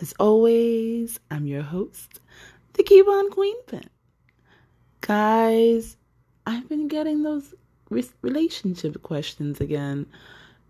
As 0.00 0.14
always, 0.18 1.20
I'm 1.30 1.46
your 1.46 1.60
host, 1.60 2.20
the 2.72 2.82
Coupon 2.82 3.30
Queen 3.30 3.62
Pin. 3.64 3.84
Guys, 5.02 5.98
I've 6.46 6.66
been 6.70 6.88
getting 6.88 7.22
those 7.22 7.54
relationship 8.22 9.02
questions 9.02 9.60
again, 9.60 10.06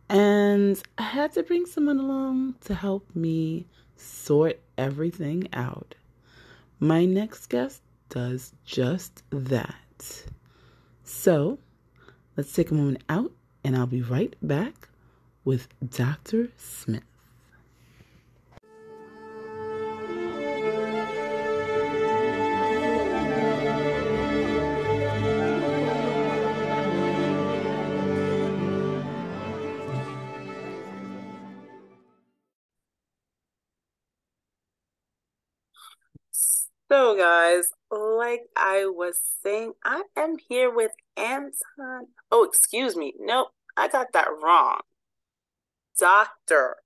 and 0.08 0.82
I 0.98 1.02
had 1.02 1.32
to 1.34 1.44
bring 1.44 1.64
someone 1.66 2.00
along 2.00 2.56
to 2.62 2.74
help 2.74 3.06
me 3.14 3.66
sort 3.94 4.58
everything 4.76 5.46
out. 5.52 5.94
My 6.80 7.04
next 7.04 7.46
guest 7.46 7.82
does 8.08 8.52
just 8.64 9.22
that. 9.30 10.24
So, 11.04 11.60
let's 12.36 12.52
take 12.52 12.72
a 12.72 12.74
moment 12.74 13.04
out, 13.08 13.30
and 13.62 13.76
I'll 13.76 13.86
be 13.86 14.02
right 14.02 14.34
back 14.42 14.88
with 15.44 15.68
Dr. 15.88 16.48
Smith. 16.56 17.09
So, 36.90 37.16
guys, 37.16 37.70
like 37.92 38.46
I 38.56 38.86
was 38.86 39.20
saying, 39.44 39.74
I 39.84 40.02
am 40.16 40.38
here 40.48 40.74
with 40.74 40.90
Anton. 41.16 42.08
Oh, 42.32 42.42
excuse 42.42 42.96
me. 42.96 43.14
Nope, 43.20 43.50
I 43.76 43.86
got 43.86 44.12
that 44.12 44.26
wrong. 44.42 44.80
Dr. 45.96 46.78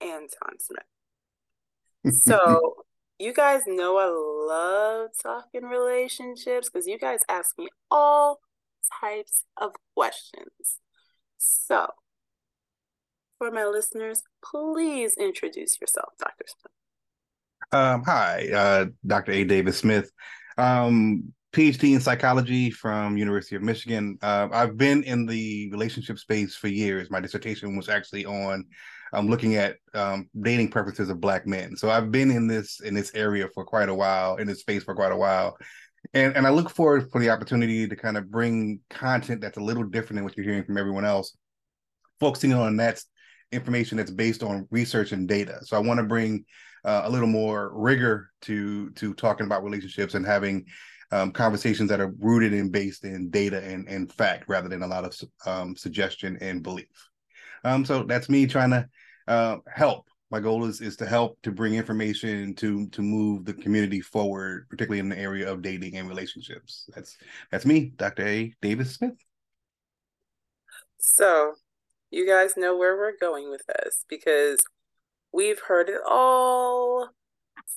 Anton 0.00 0.58
Smith. 0.58 2.12
So, 2.12 2.74
you 3.20 3.32
guys 3.32 3.62
know 3.68 3.98
I 3.98 4.08
love 4.52 5.10
talking 5.22 5.62
relationships 5.62 6.68
because 6.68 6.88
you 6.88 6.98
guys 6.98 7.20
ask 7.28 7.56
me 7.56 7.68
all 7.92 8.40
types 9.00 9.44
of 9.56 9.70
questions. 9.94 10.80
So, 11.38 11.86
for 13.38 13.52
my 13.52 13.64
listeners, 13.64 14.22
please 14.44 15.14
introduce 15.16 15.80
yourself, 15.80 16.14
Dr. 16.18 16.46
Smith. 16.48 16.83
Um, 17.72 18.02
hi, 18.04 18.48
uh, 18.54 18.86
Dr. 19.06 19.32
A. 19.32 19.44
Davis 19.44 19.78
Smith, 19.78 20.10
um, 20.58 21.32
PhD 21.52 21.94
in 21.94 22.00
psychology 22.00 22.70
from 22.70 23.16
University 23.16 23.56
of 23.56 23.62
Michigan. 23.62 24.18
Uh, 24.22 24.48
I've 24.52 24.76
been 24.76 25.02
in 25.04 25.26
the 25.26 25.70
relationship 25.70 26.18
space 26.18 26.56
for 26.56 26.68
years. 26.68 27.10
My 27.10 27.20
dissertation 27.20 27.76
was 27.76 27.88
actually 27.88 28.26
on 28.26 28.64
um, 29.12 29.28
looking 29.28 29.56
at 29.56 29.76
um, 29.94 30.28
dating 30.40 30.70
preferences 30.70 31.08
of 31.08 31.20
Black 31.20 31.46
men. 31.46 31.76
So 31.76 31.90
I've 31.90 32.10
been 32.10 32.30
in 32.30 32.48
this 32.48 32.80
in 32.80 32.94
this 32.94 33.12
area 33.14 33.48
for 33.54 33.64
quite 33.64 33.88
a 33.88 33.94
while, 33.94 34.36
in 34.36 34.46
this 34.46 34.60
space 34.60 34.82
for 34.82 34.94
quite 34.94 35.12
a 35.12 35.16
while. 35.16 35.56
And, 36.12 36.36
and 36.36 36.46
I 36.46 36.50
look 36.50 36.70
forward 36.70 37.10
for 37.10 37.20
the 37.20 37.30
opportunity 37.30 37.88
to 37.88 37.96
kind 37.96 38.16
of 38.16 38.30
bring 38.30 38.80
content 38.90 39.40
that's 39.40 39.56
a 39.56 39.62
little 39.62 39.84
different 39.84 40.16
than 40.16 40.24
what 40.24 40.36
you're 40.36 40.44
hearing 40.44 40.64
from 40.64 40.76
everyone 40.76 41.04
else, 41.04 41.36
focusing 42.20 42.52
on 42.52 42.76
that 42.76 43.00
information 43.52 43.96
that's 43.96 44.10
based 44.10 44.42
on 44.42 44.66
research 44.70 45.12
and 45.12 45.28
data. 45.28 45.58
So 45.62 45.76
I 45.76 45.80
want 45.80 45.98
to 45.98 46.04
bring 46.04 46.44
uh, 46.84 47.02
a 47.04 47.10
little 47.10 47.28
more 47.28 47.70
rigor 47.74 48.30
to 48.42 48.90
to 48.90 49.14
talking 49.14 49.46
about 49.46 49.64
relationships 49.64 50.14
and 50.14 50.26
having 50.26 50.66
um, 51.10 51.30
conversations 51.30 51.88
that 51.90 52.00
are 52.00 52.12
rooted 52.18 52.52
and 52.52 52.72
based 52.72 53.04
in 53.04 53.30
data 53.30 53.62
and, 53.62 53.88
and 53.88 54.12
fact 54.12 54.48
rather 54.48 54.68
than 54.68 54.82
a 54.82 54.86
lot 54.86 55.04
of 55.04 55.16
um, 55.46 55.76
suggestion 55.76 56.36
and 56.40 56.62
belief. 56.62 57.08
Um, 57.62 57.84
so 57.84 58.02
that's 58.02 58.28
me 58.28 58.46
trying 58.46 58.70
to 58.70 58.88
uh, 59.28 59.56
help. 59.72 60.08
My 60.30 60.40
goal 60.40 60.64
is 60.64 60.80
is 60.80 60.96
to 60.96 61.06
help 61.06 61.40
to 61.42 61.52
bring 61.52 61.74
information 61.74 62.54
to 62.56 62.88
to 62.88 63.02
move 63.02 63.44
the 63.44 63.54
community 63.54 64.00
forward, 64.00 64.66
particularly 64.68 64.98
in 64.98 65.08
the 65.08 65.18
area 65.18 65.50
of 65.50 65.62
dating 65.62 65.96
and 65.96 66.08
relationships. 66.08 66.88
That's 66.94 67.16
that's 67.50 67.64
me, 67.64 67.92
Dr. 67.96 68.26
A. 68.26 68.52
Davis 68.60 68.94
Smith. 68.94 69.14
So, 70.98 71.54
you 72.10 72.26
guys 72.26 72.56
know 72.56 72.76
where 72.76 72.96
we're 72.96 73.16
going 73.20 73.50
with 73.50 73.62
this 73.66 74.04
because 74.08 74.58
we've 75.34 75.60
heard 75.66 75.88
it 75.88 76.00
all 76.08 77.08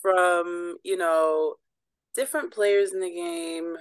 from, 0.01 0.75
you 0.83 0.95
know, 0.95 1.55
different 2.13 2.53
players 2.53 2.93
in 2.93 2.99
the 2.99 3.09
game, 3.09 3.75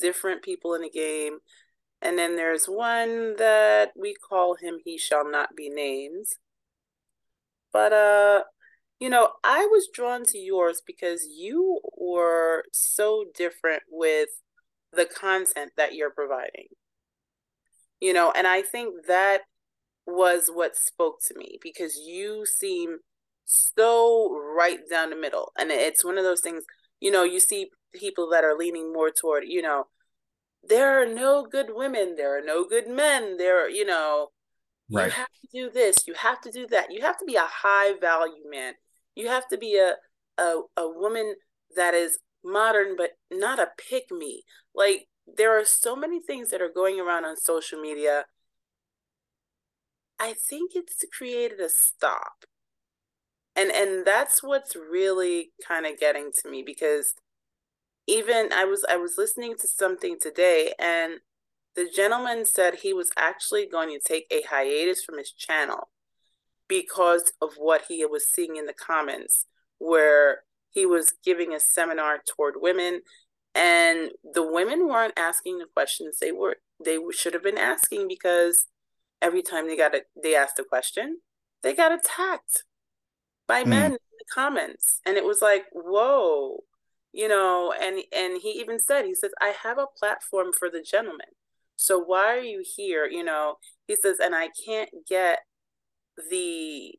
different 0.00 0.42
people 0.42 0.74
in 0.74 0.82
the 0.82 0.90
game. 0.90 1.38
And 2.00 2.16
then 2.16 2.36
there's 2.36 2.66
one 2.66 3.34
that 3.36 3.90
we 3.96 4.14
call 4.14 4.54
him 4.54 4.76
He 4.84 4.96
Shall 4.96 5.28
Not 5.28 5.56
Be 5.56 5.68
Named. 5.68 6.26
But, 7.72 7.92
uh, 7.92 8.42
you 9.00 9.10
know, 9.10 9.32
I 9.42 9.66
was 9.66 9.88
drawn 9.92 10.24
to 10.26 10.38
yours 10.38 10.80
because 10.86 11.26
you 11.28 11.80
were 11.96 12.64
so 12.72 13.24
different 13.34 13.82
with 13.90 14.28
the 14.92 15.04
content 15.04 15.72
that 15.76 15.94
you're 15.94 16.10
providing. 16.10 16.68
You 18.00 18.12
know, 18.12 18.32
and 18.36 18.46
I 18.46 18.62
think 18.62 19.06
that 19.08 19.40
was 20.06 20.48
what 20.52 20.76
spoke 20.76 21.16
to 21.26 21.36
me 21.36 21.58
because 21.60 21.96
you 21.96 22.46
seem 22.46 22.98
so 23.46 24.36
right 24.56 24.80
down 24.90 25.10
the 25.10 25.16
middle. 25.16 25.52
And 25.58 25.70
it's 25.70 26.04
one 26.04 26.18
of 26.18 26.24
those 26.24 26.40
things, 26.40 26.64
you 27.00 27.10
know, 27.10 27.24
you 27.24 27.40
see 27.40 27.70
people 27.94 28.28
that 28.30 28.44
are 28.44 28.56
leaning 28.56 28.92
more 28.92 29.10
toward, 29.10 29.44
you 29.46 29.62
know, 29.62 29.84
there 30.68 31.00
are 31.00 31.06
no 31.06 31.46
good 31.46 31.68
women, 31.70 32.16
there 32.16 32.36
are 32.36 32.44
no 32.44 32.64
good 32.64 32.88
men, 32.88 33.36
there 33.36 33.64
are, 33.64 33.70
you 33.70 33.86
know, 33.86 34.28
right. 34.90 35.06
you 35.06 35.10
have 35.12 35.28
to 35.28 35.48
do 35.52 35.70
this, 35.70 36.06
you 36.06 36.14
have 36.14 36.40
to 36.42 36.50
do 36.50 36.66
that. 36.68 36.92
You 36.92 37.02
have 37.02 37.18
to 37.18 37.24
be 37.24 37.36
a 37.36 37.46
high 37.48 37.94
value 37.98 38.50
man. 38.50 38.74
You 39.14 39.28
have 39.28 39.48
to 39.48 39.56
be 39.56 39.78
a 39.78 39.94
a, 40.38 40.60
a 40.76 40.88
woman 40.88 41.34
that 41.76 41.94
is 41.94 42.18
modern 42.44 42.94
but 42.96 43.12
not 43.30 43.58
a 43.58 43.70
pick 43.78 44.10
me. 44.10 44.42
Like 44.74 45.08
there 45.26 45.58
are 45.58 45.64
so 45.64 45.96
many 45.96 46.20
things 46.20 46.50
that 46.50 46.60
are 46.60 46.72
going 46.72 47.00
around 47.00 47.24
on 47.24 47.36
social 47.36 47.80
media. 47.80 48.24
I 50.18 50.34
think 50.34 50.72
it's 50.74 51.04
created 51.16 51.60
a 51.60 51.68
stop 51.68 52.44
and 53.56 53.70
and 53.70 54.04
that's 54.04 54.42
what's 54.42 54.76
really 54.76 55.50
kind 55.66 55.86
of 55.86 55.98
getting 55.98 56.30
to 56.36 56.50
me 56.50 56.62
because 56.64 57.14
even 58.06 58.52
i 58.52 58.64
was 58.64 58.84
i 58.88 58.96
was 58.96 59.14
listening 59.16 59.54
to 59.58 59.66
something 59.66 60.16
today 60.20 60.72
and 60.78 61.14
the 61.74 61.88
gentleman 61.94 62.44
said 62.44 62.76
he 62.76 62.92
was 62.92 63.10
actually 63.16 63.66
going 63.66 63.88
to 63.88 63.98
take 63.98 64.26
a 64.30 64.42
hiatus 64.48 65.02
from 65.04 65.18
his 65.18 65.32
channel 65.32 65.88
because 66.68 67.32
of 67.40 67.52
what 67.58 67.84
he 67.88 68.04
was 68.04 68.26
seeing 68.26 68.56
in 68.56 68.66
the 68.66 68.74
comments 68.74 69.46
where 69.78 70.40
he 70.70 70.86
was 70.86 71.12
giving 71.24 71.52
a 71.52 71.60
seminar 71.60 72.20
toward 72.26 72.54
women 72.58 73.00
and 73.54 74.10
the 74.34 74.42
women 74.42 74.88
weren't 74.88 75.14
asking 75.16 75.58
the 75.58 75.66
questions 75.74 76.18
they 76.20 76.32
were 76.32 76.56
they 76.84 76.98
should 77.12 77.34
have 77.34 77.42
been 77.42 77.58
asking 77.58 78.06
because 78.06 78.66
every 79.22 79.42
time 79.42 79.66
they 79.66 79.76
got 79.76 79.94
a, 79.94 80.02
they 80.22 80.34
asked 80.34 80.58
a 80.58 80.64
question 80.64 81.18
they 81.62 81.74
got 81.74 81.92
attacked 81.92 82.64
by 83.46 83.64
mm. 83.64 83.68
men 83.68 83.92
in 83.92 83.92
the 83.92 84.24
comments. 84.32 85.00
And 85.06 85.16
it 85.16 85.24
was 85.24 85.40
like 85.40 85.64
whoa 85.72 86.64
you 87.12 87.28
know 87.28 87.72
and 87.80 88.00
and 88.14 88.40
he 88.42 88.50
even 88.50 88.78
said 88.78 89.06
he 89.06 89.14
says 89.14 89.30
i 89.40 89.54
have 89.62 89.78
a 89.78 89.86
platform 89.98 90.52
for 90.52 90.68
the 90.68 90.82
gentleman. 90.82 91.26
So 91.76 91.98
why 91.98 92.36
are 92.36 92.40
you 92.40 92.62
here? 92.76 93.06
You 93.06 93.24
know 93.24 93.56
he 93.86 93.96
says 93.96 94.18
and 94.22 94.34
i 94.34 94.48
can't 94.66 94.90
get 95.08 95.40
the 96.30 96.94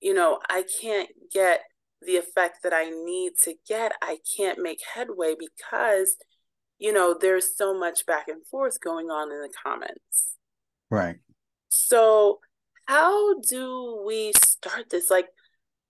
you 0.00 0.14
know 0.14 0.38
i 0.48 0.64
can't 0.80 1.08
get 1.32 1.62
the 2.00 2.16
effect 2.16 2.58
that 2.62 2.72
i 2.72 2.90
need 2.90 3.32
to 3.42 3.54
get. 3.68 3.92
I 4.00 4.18
can't 4.36 4.60
make 4.60 4.80
headway 4.94 5.34
because 5.38 6.16
you 6.78 6.92
know 6.92 7.16
there's 7.18 7.56
so 7.56 7.76
much 7.76 8.06
back 8.06 8.28
and 8.28 8.46
forth 8.46 8.80
going 8.80 9.10
on 9.10 9.32
in 9.32 9.40
the 9.40 9.52
comments. 9.64 10.36
Right. 10.90 11.16
So 11.68 12.40
how 12.86 13.40
do 13.40 14.02
we 14.06 14.32
start 14.42 14.90
this? 14.90 15.10
Like 15.10 15.28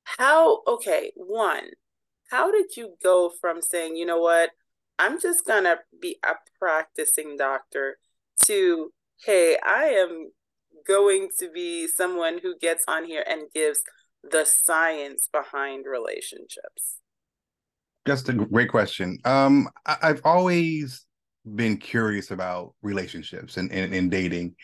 how 0.04 0.62
okay 0.66 1.12
one 1.16 1.68
how 2.30 2.50
did 2.50 2.76
you 2.76 2.94
go 3.02 3.30
from 3.40 3.60
saying 3.60 3.96
you 3.96 4.06
know 4.06 4.20
what? 4.20 4.50
I'm 4.98 5.20
just 5.20 5.46
gonna 5.46 5.76
be 6.00 6.18
a 6.24 6.34
practicing 6.58 7.36
doctor 7.36 7.98
to 8.44 8.92
hey 9.24 9.56
i 9.64 9.84
am 9.84 10.30
going 10.86 11.28
to 11.38 11.50
be 11.50 11.86
someone 11.86 12.38
who 12.42 12.58
gets 12.58 12.84
on 12.88 13.04
here 13.04 13.24
and 13.28 13.42
gives 13.54 13.82
the 14.28 14.44
science 14.44 15.28
behind 15.32 15.84
relationships 15.86 16.96
just 18.06 18.28
a 18.28 18.32
great 18.32 18.68
question. 18.68 19.18
Um 19.24 19.68
I- 19.86 19.98
i've 20.02 20.22
always 20.24 21.06
been 21.54 21.76
curious 21.76 22.30
about 22.30 22.74
relationships 22.82 23.56
and, 23.56 23.70
and, 23.72 23.92
and 23.92 24.10
dating 24.10 24.54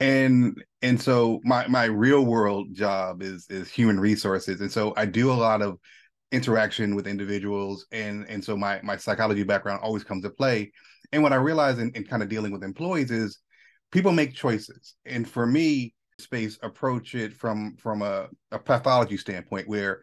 and 0.00 0.62
and 0.82 1.00
so 1.00 1.40
my 1.44 1.66
my 1.68 1.84
real 1.84 2.24
world 2.24 2.74
job 2.74 3.22
is 3.22 3.46
is 3.48 3.70
human 3.70 3.98
resources 3.98 4.60
and 4.60 4.70
so 4.70 4.92
i 4.96 5.06
do 5.06 5.30
a 5.30 5.34
lot 5.34 5.62
of 5.62 5.78
interaction 6.32 6.94
with 6.94 7.06
individuals 7.06 7.86
and 7.92 8.26
and 8.28 8.44
so 8.44 8.56
my 8.56 8.80
my 8.82 8.96
psychology 8.96 9.44
background 9.44 9.80
always 9.82 10.02
comes 10.02 10.24
to 10.24 10.30
play 10.30 10.72
and 11.12 11.22
what 11.22 11.32
i 11.32 11.36
realize 11.36 11.78
in, 11.78 11.90
in 11.92 12.04
kind 12.04 12.22
of 12.22 12.28
dealing 12.28 12.50
with 12.52 12.64
employees 12.64 13.10
is 13.10 13.38
people 13.94 14.12
make 14.12 14.34
choices. 14.34 14.96
And 15.06 15.26
for 15.26 15.46
me, 15.46 15.94
space 16.18 16.58
approach 16.62 17.14
it 17.14 17.32
from 17.32 17.76
from 17.76 18.02
a, 18.02 18.28
a 18.50 18.58
pathology 18.58 19.16
standpoint 19.16 19.68
where 19.68 20.00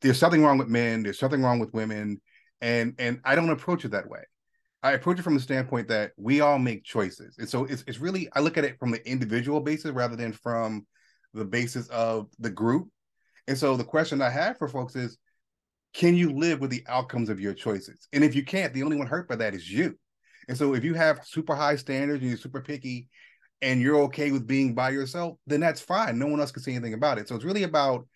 there's 0.00 0.18
something 0.18 0.42
wrong 0.42 0.58
with 0.58 0.68
men, 0.68 1.02
there's 1.02 1.18
something 1.18 1.42
wrong 1.42 1.58
with 1.58 1.74
women, 1.74 2.20
and 2.60 2.94
and 2.98 3.20
I 3.24 3.34
don't 3.34 3.50
approach 3.50 3.84
it 3.84 3.90
that 3.90 4.08
way. 4.08 4.20
I 4.84 4.92
approach 4.92 5.18
it 5.18 5.22
from 5.22 5.34
the 5.34 5.40
standpoint 5.40 5.88
that 5.88 6.12
we 6.18 6.42
all 6.42 6.58
make 6.58 6.84
choices. 6.84 7.36
And 7.38 7.48
so 7.48 7.64
it's 7.64 7.82
it's 7.86 7.98
really 7.98 8.28
I 8.34 8.40
look 8.40 8.58
at 8.58 8.64
it 8.64 8.78
from 8.78 8.90
the 8.90 9.04
individual 9.08 9.60
basis 9.60 9.90
rather 9.92 10.14
than 10.14 10.32
from 10.32 10.86
the 11.32 11.44
basis 11.44 11.88
of 11.88 12.28
the 12.38 12.50
group. 12.50 12.88
And 13.48 13.56
so 13.56 13.76
the 13.76 13.84
question 13.84 14.20
I 14.20 14.28
have 14.28 14.58
for 14.58 14.68
folks 14.68 14.94
is 14.94 15.16
can 15.94 16.14
you 16.14 16.32
live 16.32 16.60
with 16.60 16.70
the 16.70 16.84
outcomes 16.86 17.30
of 17.30 17.40
your 17.40 17.54
choices? 17.54 18.08
And 18.12 18.22
if 18.22 18.34
you 18.34 18.44
can't, 18.44 18.74
the 18.74 18.82
only 18.82 18.96
one 18.96 19.06
hurt 19.06 19.26
by 19.26 19.36
that 19.36 19.54
is 19.54 19.70
you. 19.70 19.98
And 20.48 20.58
so 20.58 20.74
if 20.74 20.84
you 20.84 20.92
have 20.94 21.24
super 21.24 21.54
high 21.54 21.76
standards 21.76 22.20
and 22.20 22.28
you're 22.28 22.38
super 22.38 22.60
picky 22.60 23.08
and 23.62 23.80
you're 23.80 24.02
okay 24.02 24.32
with 24.32 24.46
being 24.46 24.74
by 24.74 24.90
yourself, 24.90 25.38
then 25.46 25.60
that's 25.60 25.80
fine. 25.80 26.18
No 26.18 26.26
one 26.26 26.40
else 26.40 26.52
can 26.52 26.62
say 26.62 26.72
anything 26.72 26.92
about 26.92 27.18
it. 27.18 27.28
So 27.28 27.36
it's 27.36 27.44
really 27.44 27.62
about 27.62 28.06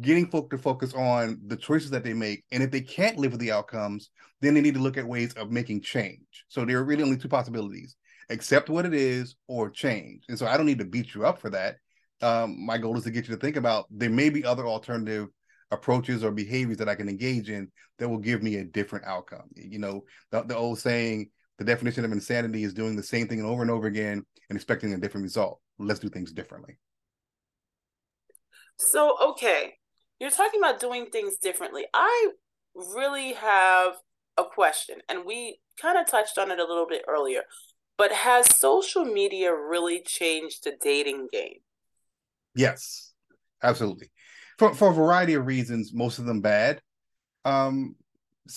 getting 0.00 0.26
folk 0.28 0.50
to 0.50 0.58
focus 0.58 0.92
on 0.94 1.38
the 1.46 1.56
choices 1.56 1.90
that 1.90 2.04
they 2.04 2.12
make. 2.12 2.44
And 2.50 2.62
if 2.62 2.70
they 2.70 2.80
can't 2.80 3.18
live 3.18 3.32
with 3.32 3.40
the 3.40 3.52
outcomes, 3.52 4.10
then 4.40 4.54
they 4.54 4.60
need 4.60 4.74
to 4.74 4.80
look 4.80 4.96
at 4.96 5.06
ways 5.06 5.32
of 5.34 5.50
making 5.50 5.82
change. 5.82 6.44
So 6.48 6.64
there 6.64 6.78
are 6.78 6.84
really 6.84 7.02
only 7.02 7.16
two 7.16 7.28
possibilities 7.28 7.96
accept 8.30 8.70
what 8.70 8.86
it 8.86 8.94
is 8.94 9.36
or 9.48 9.70
change. 9.70 10.24
And 10.28 10.38
so 10.38 10.46
I 10.46 10.56
don't 10.56 10.66
need 10.66 10.78
to 10.78 10.84
beat 10.84 11.14
you 11.14 11.26
up 11.26 11.38
for 11.38 11.50
that. 11.50 11.76
Um, 12.22 12.64
my 12.64 12.78
goal 12.78 12.96
is 12.96 13.04
to 13.04 13.10
get 13.10 13.28
you 13.28 13.34
to 13.34 13.40
think 13.40 13.56
about 13.56 13.86
there 13.90 14.10
may 14.10 14.30
be 14.30 14.44
other 14.44 14.66
alternative 14.66 15.28
approaches 15.70 16.24
or 16.24 16.30
behaviors 16.30 16.78
that 16.78 16.88
I 16.88 16.94
can 16.94 17.08
engage 17.08 17.50
in 17.50 17.70
that 17.98 18.08
will 18.08 18.18
give 18.18 18.42
me 18.42 18.56
a 18.56 18.64
different 18.64 19.04
outcome. 19.04 19.48
You 19.54 19.78
know, 19.78 20.04
the, 20.30 20.42
the 20.42 20.56
old 20.56 20.78
saying, 20.78 21.30
the 21.58 21.64
definition 21.64 22.04
of 22.04 22.12
insanity 22.12 22.64
is 22.64 22.74
doing 22.74 22.96
the 22.96 23.02
same 23.02 23.28
thing 23.28 23.44
over 23.44 23.62
and 23.62 23.70
over 23.70 23.86
again 23.86 24.24
and 24.48 24.56
expecting 24.56 24.92
a 24.92 24.98
different 24.98 25.24
result. 25.24 25.60
Let's 25.78 26.00
do 26.00 26.08
things 26.08 26.32
differently. 26.32 26.78
So, 28.76 29.16
okay, 29.30 29.74
you're 30.24 30.30
talking 30.30 30.58
about 30.58 30.80
doing 30.80 31.04
things 31.04 31.36
differently. 31.36 31.84
I 31.92 32.28
really 32.74 33.34
have 33.34 33.92
a 34.38 34.44
question, 34.44 34.96
and 35.06 35.26
we 35.26 35.58
kind 35.78 35.98
of 35.98 36.10
touched 36.10 36.38
on 36.38 36.50
it 36.50 36.58
a 36.58 36.64
little 36.64 36.86
bit 36.88 37.02
earlier. 37.06 37.42
But 37.98 38.10
has 38.10 38.56
social 38.56 39.04
media 39.04 39.54
really 39.54 40.00
changed 40.00 40.64
the 40.64 40.72
dating 40.80 41.28
game? 41.30 41.58
Yes, 42.56 43.12
absolutely. 43.62 44.10
For 44.58 44.74
for 44.74 44.88
a 44.88 44.94
variety 44.94 45.34
of 45.34 45.44
reasons, 45.44 45.92
most 45.92 46.18
of 46.18 46.24
them 46.24 46.40
bad. 46.40 46.80
Um, 47.44 47.94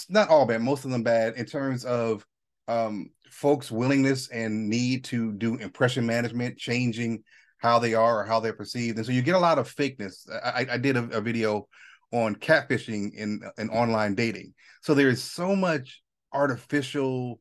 not 0.07 0.29
all 0.29 0.45
bad, 0.45 0.61
most 0.61 0.85
of 0.85 0.91
them 0.91 1.03
bad 1.03 1.35
in 1.35 1.45
terms 1.45 1.83
of 1.83 2.25
um, 2.69 3.09
folks' 3.29 3.69
willingness 3.69 4.29
and 4.29 4.69
need 4.69 5.03
to 5.05 5.33
do 5.33 5.57
impression 5.57 6.05
management, 6.05 6.57
changing 6.57 7.23
how 7.57 7.79
they 7.79 7.93
are 7.93 8.21
or 8.21 8.25
how 8.25 8.39
they're 8.39 8.53
perceived. 8.53 8.97
And 8.97 9.05
so 9.05 9.11
you 9.11 9.21
get 9.21 9.35
a 9.35 9.39
lot 9.39 9.59
of 9.59 9.73
fakeness. 9.73 10.27
I, 10.43 10.65
I 10.71 10.77
did 10.77 10.95
a, 10.95 11.03
a, 11.17 11.21
video 11.21 11.67
on 12.11 12.35
catfishing 12.35 13.13
in, 13.15 13.41
in 13.57 13.69
online 13.69 14.15
dating. 14.15 14.53
So 14.81 14.93
there 14.93 15.09
is 15.09 15.23
so 15.23 15.55
much 15.55 16.01
artificial 16.33 17.39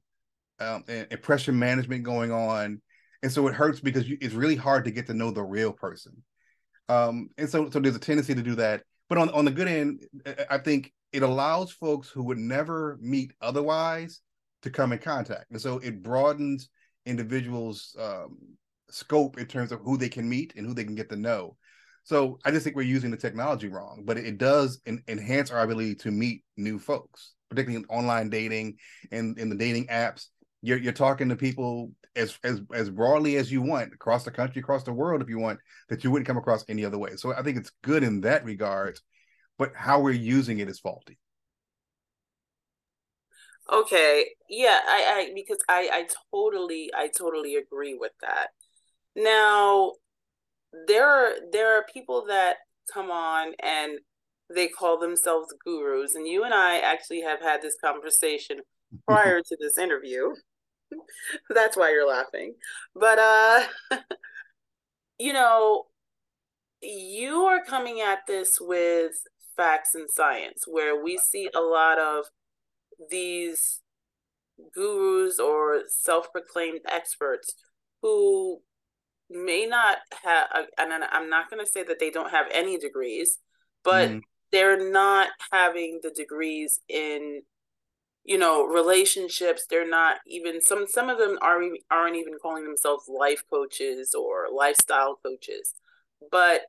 um, 0.58 0.84
impression 1.10 1.58
management 1.58 2.02
going 2.02 2.32
on. 2.32 2.80
And 3.22 3.30
so 3.30 3.46
it 3.46 3.54
hurts 3.54 3.80
because 3.80 4.08
you, 4.08 4.16
it's 4.20 4.34
really 4.34 4.56
hard 4.56 4.84
to 4.84 4.90
get 4.90 5.06
to 5.06 5.14
know 5.14 5.30
the 5.30 5.42
real 5.42 5.72
person. 5.72 6.22
Um, 6.88 7.28
and 7.36 7.48
so, 7.48 7.68
so 7.70 7.78
there's 7.80 7.96
a 7.96 8.00
tendency 8.00 8.34
to 8.34 8.42
do 8.42 8.54
that. 8.56 8.82
But 9.08 9.18
on, 9.18 9.30
on 9.30 9.44
the 9.44 9.50
good 9.50 9.68
end, 9.68 10.04
I 10.50 10.58
think 10.58 10.92
it 11.12 11.22
allows 11.22 11.70
folks 11.70 12.08
who 12.08 12.24
would 12.24 12.38
never 12.38 12.98
meet 13.00 13.32
otherwise 13.40 14.20
to 14.62 14.70
come 14.70 14.92
in 14.92 14.98
contact. 14.98 15.50
And 15.50 15.60
so 15.60 15.78
it 15.78 16.02
broadens 16.02 16.68
individuals' 17.04 17.94
um, 17.98 18.38
scope 18.90 19.38
in 19.38 19.46
terms 19.46 19.72
of 19.72 19.80
who 19.80 19.96
they 19.96 20.08
can 20.08 20.28
meet 20.28 20.54
and 20.56 20.66
who 20.66 20.74
they 20.74 20.84
can 20.84 20.94
get 20.94 21.08
to 21.10 21.16
know. 21.16 21.56
So 22.04 22.38
I 22.44 22.52
just 22.52 22.62
think 22.62 22.76
we're 22.76 22.82
using 22.82 23.10
the 23.10 23.16
technology 23.16 23.68
wrong, 23.68 24.02
but 24.04 24.16
it 24.16 24.38
does 24.38 24.80
en- 24.86 25.02
enhance 25.08 25.50
our 25.50 25.62
ability 25.62 25.96
to 25.96 26.10
meet 26.10 26.44
new 26.56 26.78
folks, 26.78 27.34
particularly 27.50 27.82
in 27.82 27.96
online 27.96 28.30
dating 28.30 28.76
and 29.10 29.36
in 29.38 29.48
the 29.48 29.56
dating 29.56 29.88
apps. 29.88 30.26
You're, 30.62 30.78
you're 30.78 30.92
talking 30.92 31.28
to 31.28 31.36
people 31.36 31.90
as, 32.14 32.38
as 32.44 32.62
as 32.72 32.90
broadly 32.90 33.36
as 33.36 33.52
you 33.52 33.60
want 33.60 33.92
across 33.92 34.24
the 34.24 34.30
country, 34.30 34.60
across 34.60 34.84
the 34.84 34.92
world, 34.92 35.20
if 35.20 35.28
you 35.28 35.38
want, 35.38 35.58
that 35.88 36.02
you 36.02 36.10
wouldn't 36.10 36.26
come 36.26 36.38
across 36.38 36.64
any 36.68 36.84
other 36.84 36.98
way. 36.98 37.16
So 37.16 37.34
I 37.34 37.42
think 37.42 37.58
it's 37.58 37.72
good 37.82 38.02
in 38.02 38.20
that 38.22 38.44
regard, 38.44 38.98
but 39.58 39.72
how 39.74 40.00
we're 40.00 40.12
using 40.12 40.58
it 40.58 40.68
is 40.68 40.78
faulty. 40.78 41.18
Okay, 43.72 44.30
yeah, 44.48 44.80
I, 44.86 45.04
I 45.06 45.32
because 45.34 45.58
I 45.68 45.90
I 45.92 46.08
totally 46.32 46.90
I 46.96 47.08
totally 47.08 47.56
agree 47.56 47.94
with 47.94 48.12
that. 48.20 48.50
Now, 49.16 49.92
there 50.86 51.08
are 51.08 51.32
there 51.50 51.78
are 51.78 51.84
people 51.92 52.26
that 52.28 52.56
come 52.92 53.10
on 53.10 53.54
and 53.62 53.98
they 54.54 54.68
call 54.68 54.98
themselves 54.98 55.52
gurus, 55.64 56.14
and 56.14 56.28
you 56.28 56.44
and 56.44 56.54
I 56.54 56.78
actually 56.78 57.22
have 57.22 57.40
had 57.40 57.62
this 57.62 57.76
conversation 57.82 58.60
prior 59.08 59.40
to 59.40 59.56
this 59.58 59.78
interview. 59.78 60.34
That's 61.50 61.76
why 61.76 61.90
you're 61.90 62.06
laughing. 62.08 62.54
But 62.94 63.18
uh 63.18 63.64
you 65.18 65.32
know, 65.32 65.84
you 66.82 67.36
are 67.46 67.64
coming 67.64 68.00
at 68.00 68.20
this 68.28 68.58
with 68.60 69.12
facts 69.56 69.94
and 69.94 70.08
science 70.10 70.64
where 70.66 71.02
we 71.02 71.16
see 71.16 71.48
a 71.54 71.60
lot 71.60 71.98
of 71.98 72.26
these 73.10 73.80
gurus 74.74 75.38
or 75.38 75.82
self-proclaimed 75.88 76.80
experts 76.88 77.54
who 78.02 78.60
may 79.30 79.66
not 79.66 79.98
have 80.24 80.46
and 80.78 80.92
i'm 81.10 81.28
not 81.28 81.50
going 81.50 81.64
to 81.64 81.70
say 81.70 81.82
that 81.82 81.98
they 81.98 82.10
don't 82.10 82.30
have 82.30 82.46
any 82.52 82.78
degrees 82.78 83.38
but 83.82 84.08
mm. 84.08 84.20
they're 84.52 84.90
not 84.90 85.28
having 85.52 86.00
the 86.02 86.10
degrees 86.10 86.80
in 86.88 87.42
you 88.24 88.38
know 88.38 88.64
relationships 88.64 89.66
they're 89.68 89.88
not 89.88 90.18
even 90.26 90.60
some 90.60 90.86
some 90.86 91.08
of 91.08 91.18
them 91.18 91.38
are 91.42 91.60
aren't 91.90 92.16
even 92.16 92.34
calling 92.40 92.64
themselves 92.64 93.04
life 93.08 93.42
coaches 93.50 94.14
or 94.14 94.46
lifestyle 94.52 95.18
coaches 95.22 95.74
but 96.30 96.62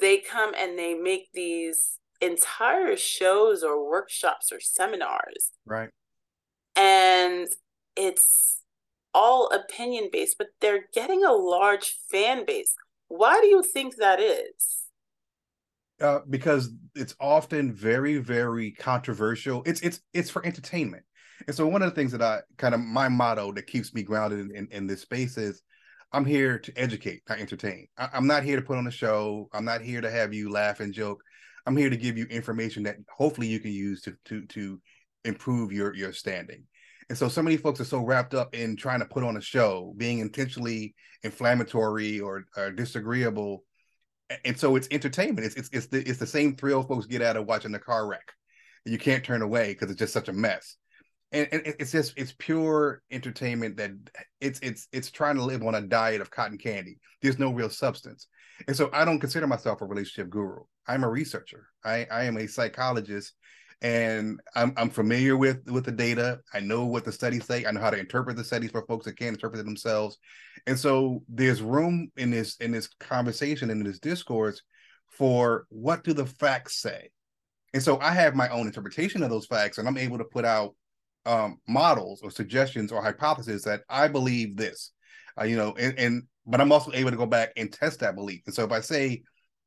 they 0.00 0.18
come 0.18 0.52
and 0.56 0.78
they 0.78 0.94
make 0.94 1.28
these 1.32 1.98
entire 2.20 2.96
shows 2.96 3.62
or 3.62 3.88
workshops 3.88 4.50
or 4.52 4.60
seminars. 4.60 5.52
Right. 5.64 5.90
And 6.74 7.48
it's 7.96 8.60
all 9.16 9.48
opinion 9.48 10.10
based, 10.12 10.36
but 10.38 10.48
they're 10.60 10.84
getting 10.92 11.24
a 11.24 11.32
large 11.32 11.96
fan 12.10 12.44
base. 12.44 12.74
Why 13.08 13.40
do 13.40 13.46
you 13.46 13.62
think 13.62 13.96
that 13.96 14.20
is? 14.20 14.84
Uh, 15.98 16.20
because 16.28 16.68
it's 16.94 17.16
often 17.18 17.72
very, 17.72 18.18
very 18.18 18.72
controversial. 18.72 19.62
It's 19.64 19.80
it's 19.80 20.00
it's 20.12 20.28
for 20.28 20.44
entertainment. 20.44 21.04
And 21.46 21.56
so 21.56 21.66
one 21.66 21.82
of 21.82 21.88
the 21.88 21.94
things 21.94 22.12
that 22.12 22.22
I 22.22 22.40
kind 22.58 22.74
of 22.74 22.80
my 22.80 23.08
motto 23.08 23.52
that 23.52 23.66
keeps 23.66 23.94
me 23.94 24.02
grounded 24.02 24.40
in, 24.40 24.54
in, 24.54 24.68
in 24.70 24.86
this 24.86 25.00
space 25.00 25.38
is 25.38 25.62
I'm 26.12 26.26
here 26.26 26.58
to 26.58 26.72
educate, 26.76 27.22
not 27.28 27.38
entertain. 27.38 27.88
I, 27.96 28.10
am 28.12 28.26
not 28.26 28.42
here 28.42 28.56
to 28.56 28.62
put 28.62 28.76
on 28.76 28.86
a 28.86 28.90
show. 28.90 29.48
I'm 29.52 29.64
not 29.64 29.80
here 29.80 30.02
to 30.02 30.10
have 30.10 30.34
you 30.34 30.50
laugh 30.50 30.80
and 30.80 30.92
joke. 30.92 31.22
I'm 31.66 31.76
here 31.76 31.90
to 31.90 31.96
give 31.96 32.18
you 32.18 32.26
information 32.26 32.82
that 32.84 32.96
hopefully 33.08 33.48
you 33.48 33.60
can 33.60 33.72
use 33.72 34.02
to 34.02 34.14
to 34.26 34.44
to 34.46 34.80
improve 35.24 35.72
your 35.72 35.94
your 35.94 36.12
standing. 36.12 36.64
And 37.08 37.16
so 37.16 37.28
so 37.28 37.42
many 37.42 37.56
folks 37.56 37.80
are 37.80 37.84
so 37.84 38.00
wrapped 38.00 38.34
up 38.34 38.54
in 38.54 38.76
trying 38.76 39.00
to 39.00 39.06
put 39.06 39.22
on 39.22 39.36
a 39.36 39.40
show, 39.40 39.94
being 39.96 40.18
intentionally 40.18 40.94
inflammatory 41.22 42.20
or, 42.20 42.44
or 42.56 42.72
disagreeable. 42.72 43.64
And 44.44 44.58
so 44.58 44.74
it's 44.76 44.88
entertainment. 44.90 45.46
It's 45.46 45.54
it's 45.54 45.68
it's 45.72 45.86
the 45.86 46.08
it's 46.08 46.18
the 46.18 46.26
same 46.26 46.56
thrill 46.56 46.82
folks 46.82 47.06
get 47.06 47.22
out 47.22 47.36
of 47.36 47.46
watching 47.46 47.74
a 47.74 47.78
car 47.78 48.08
wreck. 48.08 48.32
You 48.84 48.98
can't 48.98 49.24
turn 49.24 49.42
away 49.42 49.68
because 49.72 49.90
it's 49.90 49.98
just 49.98 50.12
such 50.12 50.28
a 50.28 50.32
mess. 50.32 50.76
And, 51.32 51.48
and 51.52 51.62
it's 51.64 51.92
just 51.92 52.14
it's 52.16 52.34
pure 52.38 53.02
entertainment 53.10 53.76
that 53.76 53.92
it's 54.40 54.58
it's 54.60 54.88
it's 54.92 55.10
trying 55.10 55.36
to 55.36 55.44
live 55.44 55.62
on 55.62 55.76
a 55.76 55.82
diet 55.82 56.20
of 56.20 56.30
cotton 56.30 56.58
candy. 56.58 56.98
There's 57.22 57.38
no 57.38 57.52
real 57.52 57.70
substance. 57.70 58.26
And 58.66 58.76
so 58.76 58.90
I 58.92 59.04
don't 59.04 59.20
consider 59.20 59.46
myself 59.46 59.80
a 59.80 59.86
relationship 59.86 60.30
guru. 60.30 60.60
I'm 60.86 61.04
a 61.04 61.08
researcher. 61.08 61.66
I, 61.84 62.06
I 62.10 62.24
am 62.24 62.36
a 62.38 62.46
psychologist 62.46 63.34
and 63.86 64.40
I'm, 64.56 64.72
I'm 64.76 64.90
familiar 64.90 65.36
with 65.36 65.64
with 65.70 65.84
the 65.84 65.92
data. 65.92 66.40
I 66.52 66.58
know 66.58 66.86
what 66.86 67.04
the 67.04 67.12
studies 67.12 67.44
say. 67.44 67.64
I 67.64 67.70
know 67.70 67.80
how 67.80 67.90
to 67.90 67.98
interpret 67.98 68.36
the 68.36 68.42
studies 68.42 68.72
for 68.72 68.84
folks 68.86 69.04
that 69.04 69.16
can't 69.16 69.36
interpret 69.36 69.60
it 69.60 69.64
themselves. 69.64 70.18
And 70.66 70.76
so 70.76 71.22
there's 71.28 71.62
room 71.62 72.10
in 72.16 72.32
this 72.32 72.56
in 72.56 72.72
this 72.72 72.88
conversation 72.98 73.70
and 73.70 73.80
in 73.80 73.86
this 73.86 74.00
discourse 74.00 74.60
for 75.08 75.66
what 75.68 76.02
do 76.02 76.12
the 76.12 76.26
facts 76.26 76.82
say. 76.82 77.10
And 77.74 77.82
so 77.82 78.00
I 78.00 78.10
have 78.10 78.34
my 78.34 78.48
own 78.48 78.66
interpretation 78.66 79.22
of 79.22 79.30
those 79.30 79.46
facts, 79.46 79.78
and 79.78 79.86
I'm 79.86 79.98
able 79.98 80.18
to 80.18 80.24
put 80.24 80.44
out 80.44 80.74
um, 81.24 81.60
models 81.68 82.22
or 82.22 82.32
suggestions 82.32 82.90
or 82.90 83.00
hypotheses 83.00 83.62
that 83.64 83.82
I 83.88 84.08
believe 84.08 84.56
this. 84.56 84.90
Uh, 85.40 85.44
you 85.44 85.56
know, 85.56 85.76
and, 85.78 85.96
and 85.96 86.22
but 86.44 86.60
I'm 86.60 86.72
also 86.72 86.90
able 86.92 87.12
to 87.12 87.16
go 87.16 87.26
back 87.26 87.52
and 87.56 87.72
test 87.72 88.00
that 88.00 88.16
belief. 88.16 88.42
And 88.46 88.54
so 88.54 88.64
if 88.64 88.72
I 88.72 88.80
say 88.80 89.22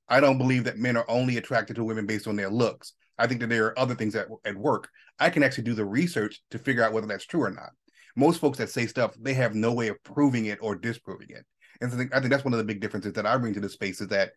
I 0.09 0.19
don't 0.19 0.39
believe 0.39 0.65
that 0.65 0.77
men 0.77 0.97
are 0.97 1.09
only 1.09 1.37
attracted 1.37 1.77
to 1.77 1.85
women 1.85 2.05
based 2.05 2.27
on 2.27 2.35
their 2.35 2.49
looks, 2.49 2.93
I 3.19 3.27
think 3.27 3.41
that 3.41 3.49
there 3.49 3.65
are 3.67 3.77
other 3.77 3.95
things 3.95 4.15
at, 4.15 4.27
at 4.45 4.55
work. 4.55 4.89
I 5.19 5.29
can 5.29 5.43
actually 5.43 5.65
do 5.65 5.73
the 5.73 5.85
research 5.85 6.41
to 6.51 6.57
figure 6.57 6.83
out 6.83 6.93
whether 6.93 7.07
that's 7.07 7.25
true 7.25 7.43
or 7.43 7.51
not. 7.51 7.71
most 8.15 8.39
folks 8.39 8.57
that 8.57 8.69
say 8.69 8.85
stuff, 8.85 9.13
they 9.19 9.33
have 9.33 9.55
no 9.55 9.73
way 9.73 9.87
of 9.87 10.03
proving 10.03 10.45
it 10.45 10.59
or 10.61 10.75
disproving 10.75 11.29
it. 11.29 11.45
And 11.81 11.91
so 11.91 11.97
I 11.97 12.19
think, 12.19 12.31
that's 12.31 12.43
one 12.43 12.53
of 12.53 12.57
the 12.57 12.65
big 12.65 12.81
differences 12.81 13.13
that 13.13 13.25
I 13.25 13.37
bring 13.37 13.53
to 13.53 13.59
the 13.59 13.69
space 13.69 14.01
is 14.01 14.09
that 14.09 14.31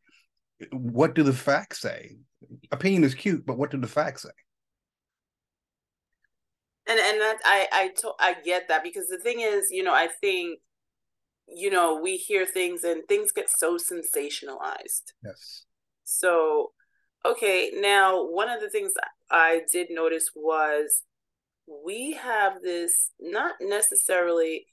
what 0.70 1.14
do 1.14 1.22
the 1.22 1.32
facts 1.32 1.80
say? 1.80 2.16
Opinion 2.70 3.04
is 3.04 3.14
cute, 3.14 3.44
but 3.44 3.58
what 3.58 3.70
do 3.70 3.78
the 3.78 3.88
facts 3.88 4.22
say? 4.22 4.30
And 6.88 6.98
and 6.98 7.20
that 7.20 7.38
I 7.44 7.68
I 7.72 7.88
to, 8.00 8.12
I 8.18 8.34
get 8.44 8.68
that 8.68 8.82
because 8.82 9.06
the 9.06 9.18
thing 9.18 9.40
is, 9.40 9.68
you 9.70 9.82
know, 9.82 9.94
I 9.94 10.08
think 10.20 10.60
you 11.48 11.70
know, 11.70 12.00
we 12.00 12.16
hear 12.16 12.46
things 12.46 12.82
and 12.84 13.02
things 13.08 13.30
get 13.32 13.50
so 13.50 13.76
sensationalized. 13.76 15.12
Yes. 15.24 15.64
So, 16.04 16.72
okay, 17.24 17.70
now 17.74 18.24
one 18.24 18.48
of 18.48 18.60
the 18.60 18.70
things 18.70 18.92
I 19.30 19.62
did 19.70 19.88
notice 19.90 20.30
was 20.34 21.02
we 21.66 22.12
have 22.12 22.62
this 22.62 23.10
not 23.20 23.54
necessarily 23.60 24.66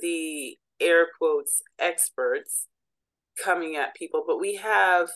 the 0.00 0.56
air 0.80 1.06
quotes 1.18 1.62
experts 1.78 2.68
coming 3.42 3.76
at 3.76 3.94
people, 3.94 4.24
but 4.26 4.40
we 4.40 4.56
have 4.56 5.08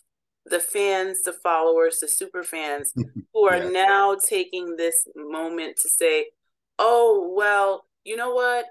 the 0.46 0.60
fans, 0.60 1.22
the 1.22 1.32
followers, 1.32 1.98
the 2.00 2.08
super 2.08 2.42
fans 2.42 2.92
who 3.34 3.46
are 3.46 3.58
yeah. 3.58 3.68
now 3.68 4.16
taking 4.28 4.76
this 4.76 5.06
moment 5.14 5.76
to 5.82 5.88
say, 5.88 6.26
oh, 6.78 7.32
well, 7.36 7.84
you 8.04 8.16
know 8.16 8.32
what? 8.32 8.66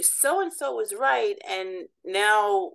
So 0.00 0.40
and 0.40 0.52
so 0.52 0.76
was 0.76 0.94
right. 0.98 1.36
And 1.48 1.88
now 2.04 2.72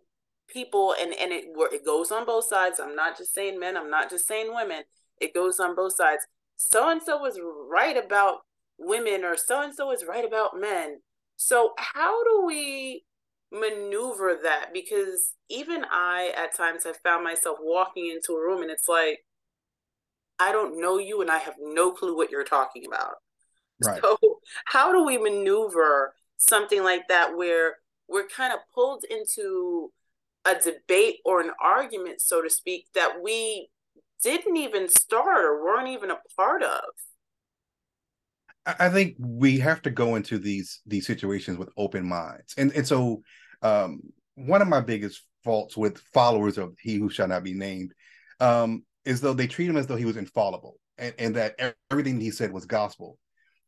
people, 0.53 0.95
and, 0.99 1.13
and 1.13 1.31
it, 1.31 1.45
it 1.71 1.85
goes 1.85 2.11
on 2.11 2.25
both 2.25 2.45
sides. 2.45 2.79
I'm 2.79 2.95
not 2.95 3.17
just 3.17 3.33
saying 3.33 3.59
men, 3.59 3.75
I'm 3.75 3.89
not 3.89 4.09
just 4.09 4.27
saying 4.27 4.53
women. 4.53 4.83
It 5.19 5.33
goes 5.33 5.59
on 5.59 5.75
both 5.75 5.95
sides. 5.95 6.25
So 6.55 6.89
and 6.89 7.01
so 7.01 7.17
was 7.17 7.39
right 7.69 7.97
about 7.97 8.39
women, 8.77 9.23
or 9.23 9.35
so 9.37 9.61
and 9.61 9.73
so 9.73 9.91
is 9.91 10.05
right 10.07 10.25
about 10.25 10.59
men. 10.59 10.99
So, 11.35 11.73
how 11.77 12.23
do 12.23 12.45
we 12.45 13.03
maneuver 13.51 14.37
that? 14.43 14.69
Because 14.73 15.33
even 15.49 15.85
I, 15.91 16.33
at 16.37 16.55
times, 16.55 16.83
have 16.85 16.97
found 16.97 17.23
myself 17.23 17.57
walking 17.61 18.09
into 18.09 18.33
a 18.33 18.41
room 18.41 18.61
and 18.61 18.71
it's 18.71 18.87
like, 18.87 19.19
I 20.39 20.51
don't 20.51 20.79
know 20.79 20.97
you 20.97 21.21
and 21.21 21.29
I 21.29 21.37
have 21.37 21.55
no 21.59 21.91
clue 21.91 22.15
what 22.15 22.31
you're 22.31 22.43
talking 22.43 22.85
about. 22.85 23.15
Right. 23.83 24.01
So, 24.01 24.17
how 24.65 24.91
do 24.91 25.03
we 25.03 25.17
maneuver 25.17 26.13
something 26.37 26.83
like 26.83 27.07
that 27.07 27.35
where 27.35 27.77
we're 28.07 28.27
kind 28.27 28.53
of 28.53 28.59
pulled 28.73 29.03
into 29.09 29.91
a 30.45 30.55
debate 30.55 31.17
or 31.25 31.41
an 31.41 31.51
argument, 31.61 32.21
so 32.21 32.41
to 32.41 32.49
speak, 32.49 32.87
that 32.95 33.21
we 33.23 33.69
didn't 34.23 34.57
even 34.57 34.87
start 34.89 35.45
or 35.45 35.63
weren't 35.63 35.89
even 35.89 36.11
a 36.11 36.17
part 36.35 36.63
of? 36.63 36.83
I 38.65 38.89
think 38.89 39.15
we 39.19 39.59
have 39.59 39.81
to 39.81 39.89
go 39.89 40.15
into 40.15 40.37
these 40.37 40.81
these 40.85 41.05
situations 41.05 41.57
with 41.57 41.69
open 41.77 42.07
minds, 42.07 42.53
and 42.57 42.71
and 42.71 42.87
so 42.87 43.21
um, 43.61 44.01
one 44.35 44.61
of 44.61 44.69
my 44.69 44.79
biggest 44.79 45.23
faults 45.43 45.75
with 45.75 45.97
followers 46.13 46.57
of 46.57 46.73
He 46.79 46.95
Who 46.95 47.09
Shall 47.09 47.27
Not 47.27 47.43
Be 47.43 47.53
Named 47.53 47.93
um, 48.39 48.85
is 49.03 49.19
though 49.19 49.33
they 49.33 49.47
treat 49.47 49.69
him 49.69 49.75
as 49.75 49.87
though 49.87 49.97
he 49.97 50.05
was 50.05 50.15
infallible, 50.15 50.77
and, 50.97 51.13
and 51.19 51.35
that 51.35 51.75
everything 51.91 52.21
he 52.21 52.31
said 52.31 52.53
was 52.53 52.65
gospel. 52.65 53.17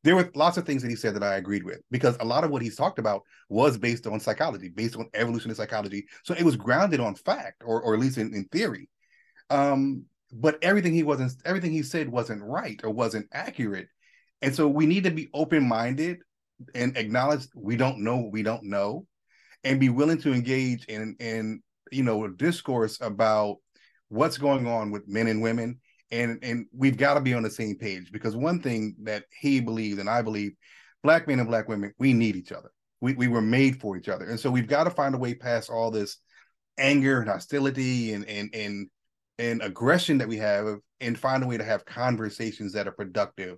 There 0.05 0.15
were 0.15 0.31
lots 0.35 0.55
of 0.55 0.65
things 0.65 0.81
that 0.83 0.89
he 0.89 0.95
said 0.95 1.15
that 1.15 1.23
I 1.23 1.35
agreed 1.35 1.63
with 1.63 1.81
because 1.91 2.15
a 2.21 2.25
lot 2.25 2.45
of 2.45 2.51
what 2.51 2.61
he's 2.61 2.77
talked 2.77 2.99
about 2.99 3.23
was 3.49 3.77
based 3.77 4.07
on 4.07 4.21
psychology, 4.21 4.69
based 4.69 4.95
on 4.95 5.09
evolutionary 5.13 5.57
psychology. 5.57 6.05
So 6.23 6.33
it 6.33 6.43
was 6.43 6.55
grounded 6.55 7.01
on 7.01 7.15
fact, 7.15 7.63
or 7.65 7.81
or 7.81 7.93
at 7.93 7.99
least 7.99 8.17
in, 8.17 8.33
in 8.33 8.45
theory. 8.45 8.87
Um, 9.49 10.05
but 10.31 10.57
everything 10.61 10.93
he 10.93 11.03
wasn't, 11.03 11.33
everything 11.43 11.71
he 11.71 11.83
said 11.83 12.07
wasn't 12.07 12.41
right 12.41 12.79
or 12.83 12.91
wasn't 12.91 13.27
accurate 13.33 13.89
and 14.41 14.55
so 14.55 14.67
we 14.67 14.85
need 14.85 15.03
to 15.03 15.11
be 15.11 15.29
open 15.33 15.67
minded 15.67 16.19
and 16.73 16.95
acknowledge 16.97 17.47
we 17.55 17.75
don't 17.75 17.99
know 17.99 18.17
what 18.17 18.31
we 18.31 18.43
don't 18.43 18.63
know 18.63 19.05
and 19.63 19.79
be 19.79 19.89
willing 19.89 20.19
to 20.19 20.33
engage 20.33 20.85
in 20.85 21.15
in 21.19 21.61
you 21.91 22.03
know 22.03 22.27
discourse 22.27 22.99
about 23.01 23.57
what's 24.09 24.37
going 24.37 24.67
on 24.67 24.91
with 24.91 25.07
men 25.07 25.27
and 25.27 25.41
women 25.41 25.79
and 26.11 26.39
and 26.43 26.65
we've 26.71 26.97
got 26.97 27.15
to 27.15 27.21
be 27.21 27.33
on 27.33 27.43
the 27.43 27.49
same 27.49 27.75
page 27.75 28.11
because 28.11 28.35
one 28.35 28.61
thing 28.61 28.95
that 29.03 29.25
he 29.39 29.59
believes 29.59 29.99
and 29.99 30.09
I 30.09 30.21
believe 30.21 30.53
black 31.03 31.27
men 31.27 31.39
and 31.39 31.47
black 31.47 31.67
women 31.67 31.93
we 31.99 32.13
need 32.13 32.35
each 32.35 32.51
other. 32.51 32.71
We, 33.01 33.13
we 33.13 33.27
were 33.27 33.41
made 33.41 33.79
for 33.81 33.97
each 33.97 34.09
other. 34.09 34.25
And 34.25 34.39
so 34.39 34.49
we've 34.49 34.67
got 34.67 34.85
to 34.85 34.89
find 34.89 35.13
a 35.13 35.17
way 35.17 35.35
past 35.35 35.69
all 35.69 35.91
this 35.91 36.17
anger 36.77 37.19
and 37.19 37.29
hostility 37.29 38.13
and 38.13 38.27
and 38.27 38.53
and 38.53 38.89
and 39.37 39.61
aggression 39.61 40.17
that 40.19 40.27
we 40.27 40.37
have 40.37 40.77
and 41.01 41.17
find 41.17 41.43
a 41.43 41.47
way 41.47 41.57
to 41.57 41.63
have 41.63 41.85
conversations 41.85 42.73
that 42.73 42.87
are 42.87 42.93
productive. 42.93 43.57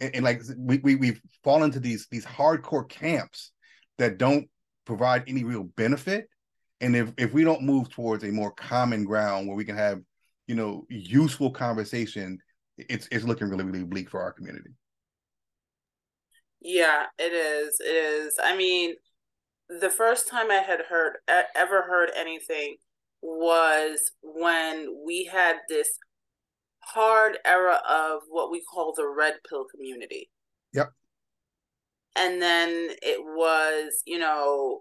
And, 0.00 0.16
and 0.16 0.24
like 0.24 0.42
we, 0.58 0.78
we 0.78 0.96
we've 0.96 1.20
fallen 1.44 1.64
into 1.64 1.80
these 1.80 2.08
these 2.10 2.26
hardcore 2.26 2.88
camps 2.88 3.52
that 3.98 4.18
don't 4.18 4.48
provide 4.84 5.24
any 5.26 5.44
real 5.44 5.64
benefit. 5.64 6.28
And 6.80 6.96
if 6.96 7.12
if 7.16 7.32
we 7.32 7.44
don't 7.44 7.62
move 7.62 7.88
towards 7.88 8.24
a 8.24 8.32
more 8.32 8.52
common 8.52 9.04
ground 9.04 9.46
where 9.46 9.56
we 9.56 9.64
can 9.64 9.76
have 9.76 10.00
you 10.52 10.56
know 10.56 10.84
useful 10.90 11.50
conversation 11.50 12.38
it's 12.76 13.08
it's 13.10 13.24
looking 13.24 13.48
really 13.48 13.64
really 13.64 13.84
bleak 13.84 14.10
for 14.10 14.20
our 14.20 14.32
community 14.32 14.68
yeah 16.60 17.06
it 17.18 17.32
is 17.32 17.80
it 17.80 17.96
is 17.96 18.34
i 18.44 18.54
mean 18.54 18.94
the 19.80 19.88
first 19.88 20.28
time 20.28 20.50
i 20.50 20.56
had 20.56 20.80
heard 20.90 21.14
ever 21.56 21.80
heard 21.82 22.10
anything 22.14 22.76
was 23.22 24.10
when 24.20 24.88
we 25.06 25.24
had 25.24 25.56
this 25.70 25.88
hard 26.80 27.38
era 27.46 27.80
of 27.88 28.20
what 28.28 28.50
we 28.50 28.60
call 28.60 28.92
the 28.94 29.06
red 29.06 29.34
pill 29.48 29.64
community. 29.64 30.28
Yep. 30.74 30.90
And 32.16 32.42
then 32.42 32.88
it 33.00 33.20
was, 33.24 34.02
you 34.04 34.18
know, 34.18 34.80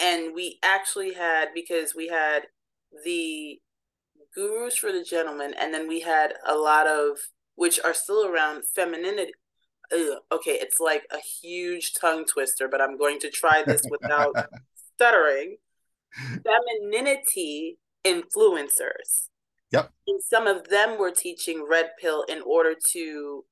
and 0.00 0.34
we 0.34 0.58
actually 0.64 1.12
had 1.12 1.48
because 1.54 1.94
we 1.94 2.08
had 2.08 2.44
the 3.04 3.60
gurus 4.34 4.76
for 4.76 4.92
the 4.92 5.04
gentleman, 5.04 5.54
and 5.58 5.72
then 5.72 5.88
we 5.88 6.00
had 6.00 6.34
a 6.46 6.54
lot 6.54 6.86
of 6.86 7.18
which 7.56 7.78
are 7.84 7.94
still 7.94 8.26
around 8.26 8.64
femininity. 8.74 9.32
Ugh, 9.92 10.18
okay, 10.32 10.52
it's 10.52 10.80
like 10.80 11.04
a 11.10 11.18
huge 11.18 11.94
tongue 11.94 12.24
twister, 12.24 12.68
but 12.68 12.80
I'm 12.80 12.98
going 12.98 13.18
to 13.20 13.30
try 13.30 13.62
this 13.64 13.82
without 13.90 14.34
stuttering. 14.94 15.58
Femininity 16.14 17.78
influencers. 18.04 19.28
Yep. 19.72 19.90
And 20.06 20.22
some 20.22 20.46
of 20.46 20.68
them 20.68 20.98
were 20.98 21.10
teaching 21.10 21.66
red 21.68 21.90
pill 22.00 22.24
in 22.28 22.40
order 22.42 22.74
to 22.92 23.44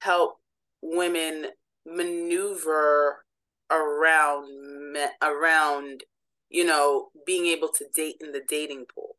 help 0.00 0.38
women 0.80 1.46
maneuver 1.84 3.24
around 3.70 4.96
around 5.22 6.04
you 6.48 6.64
know 6.64 7.08
being 7.26 7.46
able 7.46 7.68
to 7.68 7.84
date 7.94 8.16
in 8.20 8.32
the 8.32 8.42
dating 8.48 8.86
pool. 8.92 9.16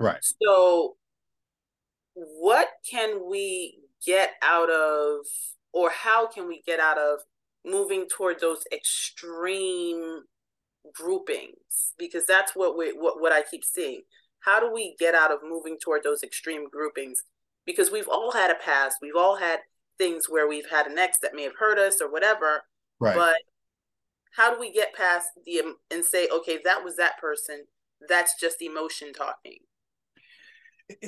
Right. 0.00 0.24
So 0.42 0.96
what 2.14 2.68
can 2.88 3.28
we 3.28 3.78
get 4.04 4.30
out 4.42 4.70
of 4.70 5.26
or 5.72 5.90
how 5.90 6.26
can 6.26 6.46
we 6.46 6.62
get 6.66 6.78
out 6.78 6.98
of 6.98 7.20
moving 7.64 8.06
toward 8.08 8.40
those 8.40 8.64
extreme 8.72 10.22
groupings 10.94 11.92
because 11.98 12.26
that's 12.26 12.52
what 12.54 12.76
we 12.76 12.90
what, 12.90 13.20
what 13.20 13.32
I 13.32 13.42
keep 13.42 13.64
seeing 13.64 14.02
how 14.44 14.60
do 14.60 14.70
we 14.70 14.94
get 14.98 15.14
out 15.14 15.32
of 15.32 15.38
moving 15.42 15.78
toward 15.82 16.02
those 16.02 16.22
extreme 16.22 16.68
groupings? 16.68 17.22
Because 17.64 17.90
we've 17.90 18.08
all 18.08 18.32
had 18.32 18.50
a 18.50 18.54
past, 18.54 18.98
we've 19.00 19.16
all 19.16 19.36
had 19.36 19.60
things 19.96 20.26
where 20.28 20.46
we've 20.46 20.68
had 20.70 20.86
an 20.86 20.98
ex 20.98 21.18
that 21.22 21.34
may 21.34 21.44
have 21.44 21.56
hurt 21.58 21.78
us 21.78 22.00
or 22.00 22.10
whatever. 22.10 22.62
Right. 23.00 23.16
But 23.16 23.36
how 24.36 24.52
do 24.52 24.60
we 24.60 24.72
get 24.72 24.94
past 24.94 25.28
the 25.46 25.60
um, 25.60 25.76
and 25.90 26.04
say, 26.04 26.28
okay, 26.28 26.58
that 26.64 26.84
was 26.84 26.96
that 26.96 27.18
person. 27.18 27.64
That's 28.06 28.38
just 28.38 28.60
emotion 28.60 29.12
talking. 29.14 29.58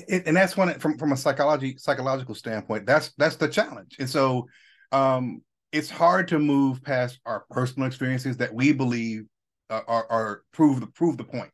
And 0.09 0.37
that's 0.37 0.57
one 0.57 0.79
from 0.79 0.99
from 0.99 1.13
a 1.13 1.17
psychology 1.17 1.77
psychological 1.79 2.35
standpoint. 2.35 2.87
That's 2.87 3.13
that's 3.19 3.37
the 3.37 3.49
challenge. 3.49 3.97
And 3.99 4.09
so, 4.09 4.47
um, 4.93 5.43
it's 5.73 5.91
hard 5.91 6.29
to 6.29 6.39
move 6.39 6.83
past 6.83 7.21
our 7.27 7.45
personal 7.51 7.87
experiences 7.87 8.39
that 8.39 8.55
we 8.55 8.73
believe 8.73 9.25
uh, 9.71 9.83
are, 9.87 10.07
are 10.11 10.43
prove 10.53 10.81
the 10.81 10.87
prove 10.87 11.19
the 11.19 11.25
point. 11.25 11.51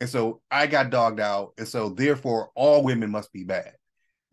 And 0.00 0.08
so 0.08 0.40
I 0.50 0.66
got 0.66 0.90
dogged 0.90 1.20
out. 1.20 1.52
And 1.58 1.68
so 1.68 1.90
therefore 1.90 2.50
all 2.54 2.82
women 2.82 3.10
must 3.10 3.32
be 3.32 3.44
bad. 3.44 3.74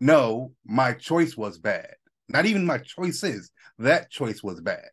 No, 0.00 0.52
my 0.64 0.94
choice 0.94 1.36
was 1.36 1.58
bad. 1.58 1.94
Not 2.28 2.46
even 2.46 2.64
my 2.64 2.78
choices. 2.78 3.50
That 3.78 4.10
choice 4.10 4.42
was 4.42 4.60
bad. 4.60 4.86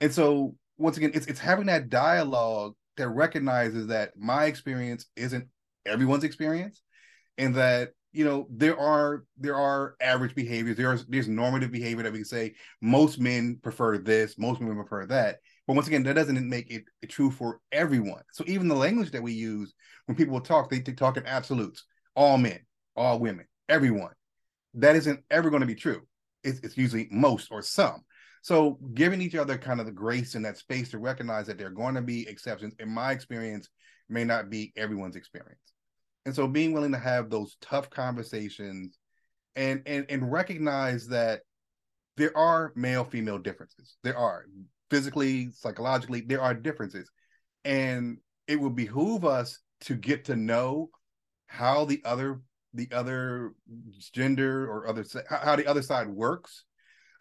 And 0.00 0.12
so 0.12 0.54
once 0.78 0.96
again, 0.96 1.10
it's 1.12 1.26
it's 1.26 1.40
having 1.40 1.66
that 1.66 1.90
dialogue 1.90 2.74
that 2.96 3.08
recognizes 3.08 3.88
that 3.88 4.12
my 4.16 4.46
experience 4.46 5.06
isn't 5.16 5.48
everyone's 5.84 6.24
experience 6.24 6.82
and 7.38 7.54
that 7.54 7.90
you 8.12 8.24
know 8.24 8.46
there 8.50 8.78
are 8.78 9.24
there 9.38 9.56
are 9.56 9.94
average 10.00 10.34
behaviors 10.34 10.76
there's 10.76 11.06
there's 11.06 11.28
normative 11.28 11.70
behavior 11.70 12.02
that 12.02 12.12
we 12.12 12.18
can 12.18 12.24
say 12.24 12.54
most 12.80 13.20
men 13.20 13.58
prefer 13.62 13.98
this 13.98 14.36
most 14.36 14.58
women 14.58 14.76
prefer 14.76 15.06
that 15.06 15.38
but 15.70 15.76
once 15.76 15.86
again, 15.86 16.02
that 16.02 16.14
doesn't 16.14 16.48
make 16.48 16.68
it 16.68 16.82
true 17.08 17.30
for 17.30 17.60
everyone. 17.70 18.22
So 18.32 18.42
even 18.48 18.66
the 18.66 18.74
language 18.74 19.12
that 19.12 19.22
we 19.22 19.30
use 19.30 19.72
when 20.06 20.16
people 20.16 20.40
talk, 20.40 20.68
they, 20.68 20.80
they 20.80 20.90
talk 20.90 21.16
in 21.16 21.24
absolutes. 21.26 21.84
All 22.16 22.38
men, 22.38 22.58
all 22.96 23.20
women, 23.20 23.46
everyone. 23.68 24.10
That 24.74 24.96
isn't 24.96 25.22
ever 25.30 25.48
going 25.48 25.60
to 25.60 25.68
be 25.68 25.76
true. 25.76 26.02
It's, 26.42 26.58
it's 26.64 26.76
usually 26.76 27.06
most 27.12 27.52
or 27.52 27.62
some. 27.62 28.02
So 28.42 28.80
giving 28.94 29.22
each 29.22 29.36
other 29.36 29.56
kind 29.56 29.78
of 29.78 29.86
the 29.86 29.92
grace 29.92 30.34
in 30.34 30.42
that 30.42 30.58
space 30.58 30.90
to 30.90 30.98
recognize 30.98 31.46
that 31.46 31.56
there 31.56 31.68
are 31.68 31.70
going 31.70 31.94
to 31.94 32.02
be 32.02 32.28
exceptions, 32.28 32.74
in 32.80 32.88
my 32.88 33.12
experience, 33.12 33.68
may 34.08 34.24
not 34.24 34.50
be 34.50 34.72
everyone's 34.76 35.14
experience. 35.14 35.60
And 36.26 36.34
so 36.34 36.46
being 36.46 36.72
willing 36.72 36.92
to 36.92 36.98
have 36.98 37.30
those 37.30 37.56
tough 37.60 37.90
conversations 37.90 38.98
and 39.56 39.82
and 39.86 40.06
and 40.08 40.30
recognize 40.30 41.08
that 41.08 41.40
there 42.16 42.36
are 42.36 42.72
male 42.76 43.04
female 43.04 43.38
differences. 43.38 43.96
There 44.02 44.16
are 44.16 44.44
physically, 44.90 45.50
psychologically, 45.52 46.20
there 46.20 46.42
are 46.42 46.54
differences. 46.54 47.10
And 47.64 48.18
it 48.46 48.60
would 48.60 48.76
behoove 48.76 49.24
us 49.24 49.60
to 49.82 49.94
get 49.94 50.26
to 50.26 50.36
know 50.36 50.90
how 51.46 51.84
the 51.84 52.02
other 52.04 52.40
the 52.74 52.88
other 52.92 53.52
gender 54.12 54.70
or 54.70 54.86
other 54.86 55.04
how 55.28 55.56
the 55.56 55.66
other 55.66 55.82
side 55.82 56.06
works 56.06 56.64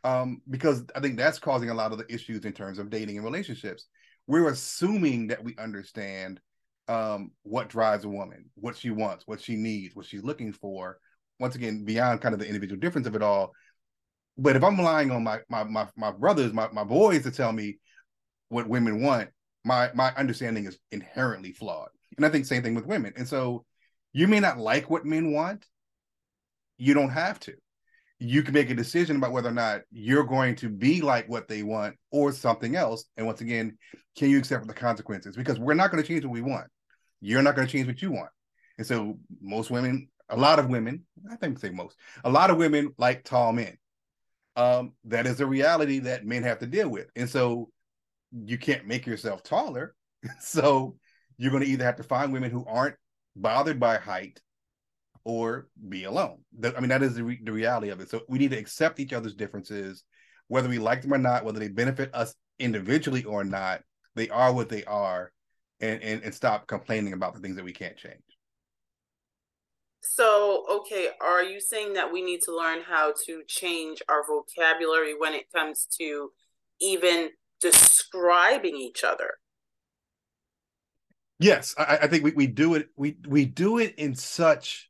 um, 0.03 0.41
because 0.49 0.83
i 0.95 0.99
think 0.99 1.17
that's 1.17 1.39
causing 1.39 1.71
a 1.71 1.73
lot 1.73 1.91
of 1.91 1.97
the 1.97 2.13
issues 2.13 2.45
in 2.45 2.53
terms 2.53 2.77
of 2.77 2.91
dating 2.91 3.15
and 3.15 3.25
relationships 3.25 3.87
we're 4.27 4.49
assuming 4.49 5.27
that 5.27 5.43
we 5.43 5.55
understand 5.57 6.39
um, 6.89 7.31
what 7.43 7.69
drives 7.69 8.03
a 8.03 8.09
woman 8.09 8.45
what 8.55 8.75
she 8.75 8.89
wants 8.89 9.25
what 9.27 9.41
she 9.41 9.55
needs 9.55 9.95
what 9.95 10.05
she's 10.05 10.23
looking 10.23 10.51
for 10.51 10.97
once 11.39 11.55
again 11.55 11.85
beyond 11.85 12.21
kind 12.21 12.33
of 12.33 12.39
the 12.39 12.47
individual 12.47 12.79
difference 12.79 13.07
of 13.07 13.15
it 13.15 13.21
all 13.21 13.51
but 14.37 14.55
if 14.55 14.63
i'm 14.63 14.77
relying 14.77 15.11
on 15.11 15.23
my 15.23 15.39
my 15.49 15.63
my, 15.63 15.87
my 15.95 16.11
brothers 16.11 16.51
my, 16.53 16.67
my 16.71 16.83
boys 16.83 17.23
to 17.23 17.31
tell 17.31 17.51
me 17.51 17.77
what 18.49 18.67
women 18.67 19.01
want 19.01 19.29
my 19.63 19.89
my 19.93 20.11
understanding 20.17 20.65
is 20.65 20.79
inherently 20.91 21.51
flawed 21.51 21.89
and 22.17 22.25
i 22.25 22.29
think 22.29 22.45
same 22.45 22.63
thing 22.63 22.75
with 22.75 22.87
women 22.87 23.13
and 23.15 23.27
so 23.27 23.63
you 24.13 24.27
may 24.27 24.39
not 24.39 24.57
like 24.57 24.89
what 24.89 25.05
men 25.05 25.31
want. 25.31 25.65
You 26.77 26.93
don't 26.93 27.09
have 27.09 27.39
to. 27.41 27.53
You 28.19 28.43
can 28.43 28.53
make 28.53 28.69
a 28.69 28.75
decision 28.75 29.15
about 29.17 29.31
whether 29.31 29.49
or 29.49 29.53
not 29.53 29.81
you're 29.91 30.23
going 30.23 30.55
to 30.55 30.69
be 30.69 31.01
like 31.01 31.29
what 31.29 31.47
they 31.47 31.63
want 31.63 31.95
or 32.11 32.31
something 32.31 32.75
else. 32.75 33.05
And 33.15 33.25
once 33.25 33.41
again, 33.41 33.77
can 34.17 34.29
you 34.29 34.37
accept 34.37 34.67
the 34.67 34.73
consequences? 34.73 35.35
Because 35.35 35.59
we're 35.59 35.73
not 35.73 35.91
going 35.91 36.03
to 36.03 36.07
change 36.07 36.25
what 36.25 36.33
we 36.33 36.41
want. 36.41 36.67
You're 37.21 37.41
not 37.41 37.55
going 37.55 37.67
to 37.67 37.71
change 37.71 37.87
what 37.87 38.01
you 38.01 38.11
want. 38.11 38.29
And 38.77 38.87
so 38.87 39.19
most 39.41 39.69
women, 39.69 40.09
a 40.29 40.37
lot 40.37 40.59
of 40.59 40.69
women, 40.69 41.05
I 41.29 41.35
think 41.35 41.59
say 41.59 41.69
most, 41.69 41.97
a 42.23 42.29
lot 42.29 42.49
of 42.49 42.57
women 42.57 42.93
like 42.97 43.23
tall 43.23 43.51
men. 43.51 43.77
Um, 44.55 44.93
that 45.05 45.25
is 45.27 45.39
a 45.39 45.45
reality 45.45 45.99
that 45.99 46.25
men 46.25 46.43
have 46.43 46.59
to 46.59 46.67
deal 46.67 46.89
with. 46.89 47.07
And 47.15 47.29
so 47.29 47.69
you 48.31 48.57
can't 48.57 48.87
make 48.87 49.05
yourself 49.05 49.43
taller. 49.43 49.95
so 50.41 50.97
you're 51.37 51.51
going 51.51 51.63
to 51.63 51.69
either 51.69 51.85
have 51.85 51.97
to 51.97 52.03
find 52.03 52.33
women 52.33 52.51
who 52.51 52.65
aren't 52.65 52.95
bothered 53.35 53.79
by 53.79 53.97
height 53.97 54.41
or 55.23 55.67
be 55.87 56.05
alone. 56.05 56.39
I 56.63 56.79
mean, 56.79 56.89
that 56.89 57.03
is 57.03 57.15
the, 57.15 57.23
re- 57.23 57.39
the 57.43 57.51
reality 57.51 57.89
of 57.89 57.99
it. 57.99 58.09
So 58.09 58.21
we 58.27 58.39
need 58.39 58.51
to 58.51 58.57
accept 58.57 58.99
each 58.99 59.13
other's 59.13 59.35
differences, 59.35 60.03
whether 60.47 60.69
we 60.69 60.79
like 60.79 61.01
them 61.01 61.13
or 61.13 61.17
not, 61.17 61.45
whether 61.45 61.59
they 61.59 61.67
benefit 61.67 62.13
us 62.13 62.35
individually 62.59 63.23
or 63.23 63.43
not. 63.43 63.81
They 64.15 64.29
are 64.29 64.51
what 64.51 64.69
they 64.69 64.83
are, 64.85 65.31
and, 65.81 66.01
and, 66.01 66.23
and 66.23 66.33
stop 66.33 66.67
complaining 66.67 67.13
about 67.13 67.33
the 67.33 67.39
things 67.39 67.55
that 67.55 67.65
we 67.65 67.73
can't 67.73 67.97
change. 67.97 68.21
So, 70.01 70.65
okay, 70.71 71.09
are 71.21 71.43
you 71.43 71.59
saying 71.59 71.93
that 71.93 72.11
we 72.11 72.21
need 72.21 72.41
to 72.43 72.55
learn 72.55 72.79
how 72.81 73.13
to 73.25 73.43
change 73.47 74.01
our 74.09 74.23
vocabulary 74.25 75.13
when 75.17 75.33
it 75.33 75.51
comes 75.53 75.87
to 75.99 76.31
even 76.79 77.29
describing 77.61 78.75
each 78.77 79.03
other? 79.03 79.35
Yes, 81.39 81.75
I, 81.77 81.99
I 82.01 82.07
think 82.07 82.23
we, 82.23 82.31
we 82.31 82.47
do 82.47 82.75
it. 82.75 82.89
We 82.97 83.17
we 83.27 83.45
do 83.45 83.77
it 83.77 83.95
in 83.95 84.13
such 84.13 84.89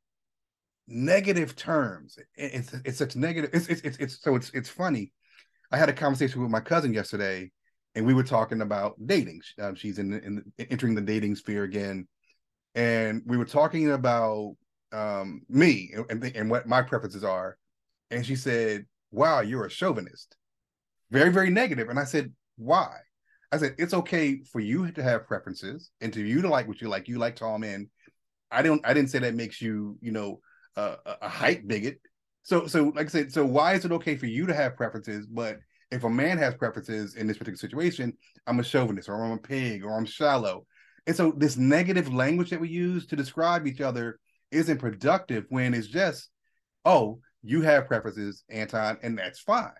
negative 0.87 1.55
terms. 1.55 2.17
It's 2.35 2.73
it's 2.85 2.97
such 2.97 3.15
negative. 3.15 3.51
It's 3.53 3.67
it's 3.67 3.81
it's, 3.81 3.97
it's 3.97 4.21
so 4.21 4.35
it's 4.35 4.49
it's 4.51 4.69
funny. 4.69 5.11
I 5.71 5.77
had 5.77 5.89
a 5.89 5.93
conversation 5.93 6.41
with 6.41 6.49
my 6.49 6.59
cousin 6.59 6.93
yesterday, 6.93 7.51
and 7.95 8.05
we 8.05 8.13
were 8.13 8.23
talking 8.23 8.61
about 8.61 8.95
dating. 9.05 9.41
Um, 9.59 9.75
she's 9.75 9.99
in, 9.99 10.13
in 10.13 10.67
entering 10.69 10.95
the 10.95 11.01
dating 11.01 11.35
sphere 11.35 11.63
again, 11.63 12.07
and 12.75 13.21
we 13.25 13.37
were 13.37 13.45
talking 13.45 13.91
about 13.91 14.55
um, 14.91 15.41
me 15.49 15.93
and, 16.09 16.23
and 16.23 16.49
what 16.49 16.67
my 16.67 16.81
preferences 16.81 17.23
are. 17.23 17.57
And 18.11 18.25
she 18.25 18.35
said, 18.35 18.85
"Wow, 19.11 19.41
you're 19.41 19.65
a 19.65 19.69
chauvinist." 19.69 20.35
Very 21.11 21.31
very 21.31 21.49
negative. 21.49 21.89
And 21.89 21.99
I 21.99 22.05
said, 22.05 22.31
"Why?" 22.57 22.97
I 23.51 23.57
said 23.57 23.75
it's 23.79 23.93
okay 23.93 24.41
for 24.43 24.59
you 24.59 24.91
to 24.91 25.03
have 25.03 25.27
preferences 25.27 25.89
and 26.01 26.13
to 26.13 26.21
you 26.21 26.41
to 26.41 26.49
like 26.49 26.67
what 26.67 26.81
you 26.81 26.89
like. 26.89 27.07
You 27.07 27.17
like 27.17 27.35
tall 27.35 27.57
men. 27.57 27.89
I 28.51 28.61
don't. 28.61 28.85
I 28.85 28.93
didn't 28.93 29.09
say 29.09 29.19
that 29.19 29.35
makes 29.35 29.61
you, 29.61 29.97
you 30.01 30.11
know, 30.11 30.39
uh, 30.75 30.95
a 31.21 31.29
height 31.29 31.67
bigot. 31.67 31.99
So, 32.43 32.67
so 32.67 32.91
like 32.95 33.07
I 33.07 33.09
said, 33.09 33.31
so 33.31 33.45
why 33.45 33.73
is 33.73 33.85
it 33.85 33.91
okay 33.91 34.15
for 34.15 34.25
you 34.25 34.47
to 34.47 34.53
have 34.53 34.75
preferences, 34.75 35.27
but 35.27 35.57
if 35.91 36.03
a 36.03 36.09
man 36.09 36.37
has 36.37 36.55
preferences 36.55 37.15
in 37.15 37.27
this 37.27 37.37
particular 37.37 37.57
situation, 37.57 38.13
I'm 38.45 38.59
a 38.59 38.63
chauvinist, 38.63 39.09
or 39.09 39.23
I'm 39.23 39.31
a 39.31 39.37
pig, 39.37 39.83
or 39.83 39.97
I'm 39.97 40.05
shallow. 40.05 40.65
And 41.07 41.15
so 41.15 41.33
this 41.35 41.57
negative 41.57 42.13
language 42.13 42.51
that 42.51 42.61
we 42.61 42.69
use 42.69 43.07
to 43.07 43.15
describe 43.15 43.65
each 43.65 43.81
other 43.81 44.19
isn't 44.51 44.77
productive 44.77 45.45
when 45.49 45.73
it's 45.73 45.87
just, 45.87 46.29
oh, 46.85 47.19
you 47.41 47.61
have 47.61 47.87
preferences, 47.87 48.43
Anton, 48.49 48.97
and 49.01 49.17
that's 49.17 49.39
fine. 49.39 49.71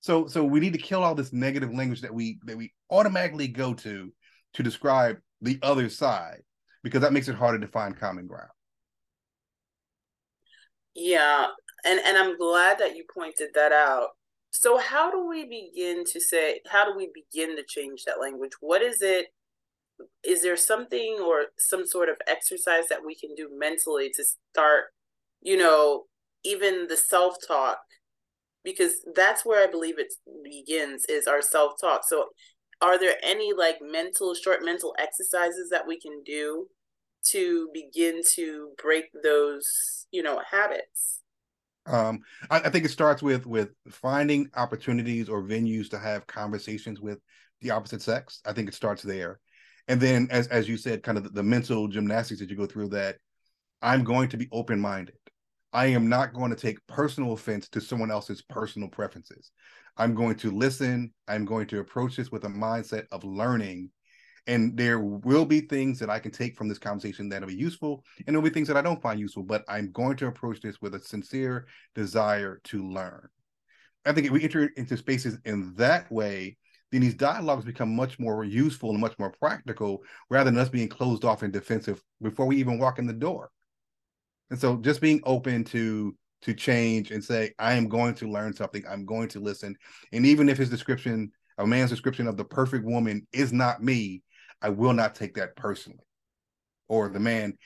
So 0.00 0.26
so 0.26 0.44
we 0.44 0.60
need 0.60 0.74
to 0.74 0.78
kill 0.78 1.02
all 1.02 1.14
this 1.14 1.32
negative 1.32 1.72
language 1.72 2.02
that 2.02 2.14
we 2.14 2.38
that 2.44 2.56
we 2.56 2.72
automatically 2.90 3.48
go 3.48 3.74
to 3.74 4.12
to 4.54 4.62
describe 4.62 5.18
the 5.40 5.58
other 5.62 5.88
side 5.88 6.42
because 6.82 7.00
that 7.00 7.12
makes 7.12 7.28
it 7.28 7.34
harder 7.34 7.58
to 7.58 7.68
find 7.68 7.98
common 7.98 8.26
ground. 8.26 8.50
Yeah, 10.94 11.46
and 11.84 12.00
and 12.00 12.16
I'm 12.16 12.36
glad 12.36 12.78
that 12.78 12.96
you 12.96 13.04
pointed 13.12 13.50
that 13.54 13.72
out. 13.72 14.08
So 14.60 14.76
how 14.76 15.08
do 15.12 15.24
we 15.24 15.44
begin 15.44 16.04
to 16.06 16.18
say 16.18 16.62
how 16.68 16.84
do 16.84 16.96
we 16.96 17.12
begin 17.14 17.54
to 17.56 17.62
change 17.62 18.02
that 18.04 18.20
language? 18.20 18.54
What 18.60 18.82
is 18.82 19.02
it 19.02 19.26
is 20.24 20.42
there 20.42 20.56
something 20.56 21.18
or 21.24 21.46
some 21.58 21.86
sort 21.86 22.08
of 22.08 22.16
exercise 22.26 22.88
that 22.88 23.04
we 23.06 23.14
can 23.14 23.36
do 23.36 23.48
mentally 23.56 24.10
to 24.16 24.24
start, 24.24 24.86
you 25.40 25.56
know, 25.56 26.06
even 26.44 26.88
the 26.88 26.96
self-talk 26.96 27.78
because 28.64 28.94
that's 29.14 29.46
where 29.46 29.62
I 29.62 29.70
believe 29.70 29.96
it 30.00 30.12
begins 30.42 31.04
is 31.08 31.28
our 31.28 31.40
self 31.40 31.74
talk. 31.80 32.02
So, 32.04 32.30
are 32.82 32.98
there 32.98 33.14
any 33.22 33.52
like 33.52 33.76
mental, 33.80 34.34
short 34.34 34.64
mental 34.64 34.92
exercises 34.98 35.70
that 35.70 35.86
we 35.86 36.00
can 36.00 36.24
do 36.24 36.66
to 37.26 37.68
begin 37.72 38.22
to 38.34 38.70
break 38.82 39.04
those, 39.22 40.06
you 40.10 40.24
know, 40.24 40.42
habits? 40.50 41.22
Um, 41.88 42.20
I, 42.50 42.60
I 42.60 42.70
think 42.70 42.84
it 42.84 42.90
starts 42.90 43.22
with 43.22 43.46
with 43.46 43.70
finding 43.88 44.48
opportunities 44.54 45.28
or 45.28 45.42
venues 45.42 45.90
to 45.90 45.98
have 45.98 46.26
conversations 46.26 47.00
with 47.00 47.18
the 47.60 47.70
opposite 47.70 48.02
sex. 48.02 48.40
I 48.44 48.52
think 48.52 48.68
it 48.68 48.74
starts 48.74 49.02
there, 49.02 49.40
and 49.88 50.00
then 50.00 50.28
as 50.30 50.46
as 50.48 50.68
you 50.68 50.76
said, 50.76 51.02
kind 51.02 51.18
of 51.18 51.24
the, 51.24 51.30
the 51.30 51.42
mental 51.42 51.88
gymnastics 51.88 52.40
that 52.40 52.50
you 52.50 52.56
go 52.56 52.66
through. 52.66 52.90
That 52.90 53.16
I'm 53.82 54.04
going 54.04 54.28
to 54.30 54.36
be 54.36 54.48
open 54.52 54.80
minded. 54.80 55.16
I 55.72 55.86
am 55.86 56.08
not 56.08 56.32
going 56.32 56.50
to 56.50 56.56
take 56.56 56.86
personal 56.86 57.32
offense 57.32 57.68
to 57.70 57.80
someone 57.80 58.10
else's 58.10 58.42
personal 58.42 58.88
preferences. 58.88 59.50
I'm 59.96 60.14
going 60.14 60.36
to 60.36 60.50
listen. 60.50 61.12
I'm 61.26 61.44
going 61.44 61.66
to 61.68 61.80
approach 61.80 62.16
this 62.16 62.30
with 62.30 62.44
a 62.44 62.48
mindset 62.48 63.06
of 63.12 63.24
learning. 63.24 63.90
And 64.48 64.76
there 64.76 64.98
will 64.98 65.44
be 65.44 65.60
things 65.60 66.00
that 66.00 66.10
I 66.10 66.18
can 66.18 66.32
take 66.32 66.56
from 66.56 66.68
this 66.68 66.78
conversation 66.78 67.28
that'll 67.28 67.48
be 67.48 67.54
useful, 67.54 68.02
and 68.18 68.28
there'll 68.28 68.42
be 68.42 68.50
things 68.50 68.66
that 68.68 68.76
I 68.76 68.82
don't 68.82 69.00
find 69.00 69.20
useful, 69.20 69.44
but 69.44 69.62
I'm 69.68 69.92
going 69.92 70.16
to 70.16 70.26
approach 70.26 70.60
this 70.60 70.80
with 70.80 70.94
a 70.94 71.00
sincere 71.00 71.66
desire 71.94 72.60
to 72.64 72.88
learn. 72.88 73.28
I 74.04 74.12
think 74.12 74.26
if 74.26 74.32
we 74.32 74.42
enter 74.42 74.70
into 74.76 74.96
spaces 74.96 75.38
in 75.44 75.74
that 75.76 76.10
way, 76.10 76.56
then 76.90 77.02
these 77.02 77.14
dialogues 77.14 77.64
become 77.64 77.94
much 77.94 78.18
more 78.18 78.42
useful 78.42 78.90
and 78.90 79.00
much 79.00 79.18
more 79.18 79.32
practical 79.38 80.02
rather 80.30 80.50
than 80.50 80.58
us 80.58 80.70
being 80.70 80.88
closed 80.88 81.24
off 81.24 81.42
and 81.42 81.52
defensive 81.52 82.02
before 82.22 82.46
we 82.46 82.56
even 82.56 82.78
walk 82.78 82.98
in 82.98 83.06
the 83.06 83.12
door. 83.12 83.50
And 84.50 84.58
so 84.58 84.78
just 84.78 85.00
being 85.00 85.20
open 85.24 85.64
to 85.64 86.16
to 86.42 86.54
change 86.54 87.10
and 87.10 87.22
say, 87.22 87.52
I 87.58 87.74
am 87.74 87.88
going 87.88 88.14
to 88.14 88.30
learn 88.30 88.54
something, 88.54 88.84
I'm 88.88 89.04
going 89.04 89.28
to 89.30 89.40
listen. 89.40 89.76
And 90.12 90.24
even 90.24 90.48
if 90.48 90.56
his 90.56 90.70
description, 90.70 91.32
a 91.58 91.66
man's 91.66 91.90
description 91.90 92.28
of 92.28 92.36
the 92.36 92.44
perfect 92.44 92.84
woman 92.84 93.26
is 93.32 93.52
not 93.52 93.82
me, 93.82 94.22
I 94.62 94.70
will 94.70 94.92
not 94.92 95.14
take 95.14 95.34
that 95.34 95.56
personally. 95.56 96.04
Or 96.88 97.08
the 97.08 97.20
man, 97.20 97.56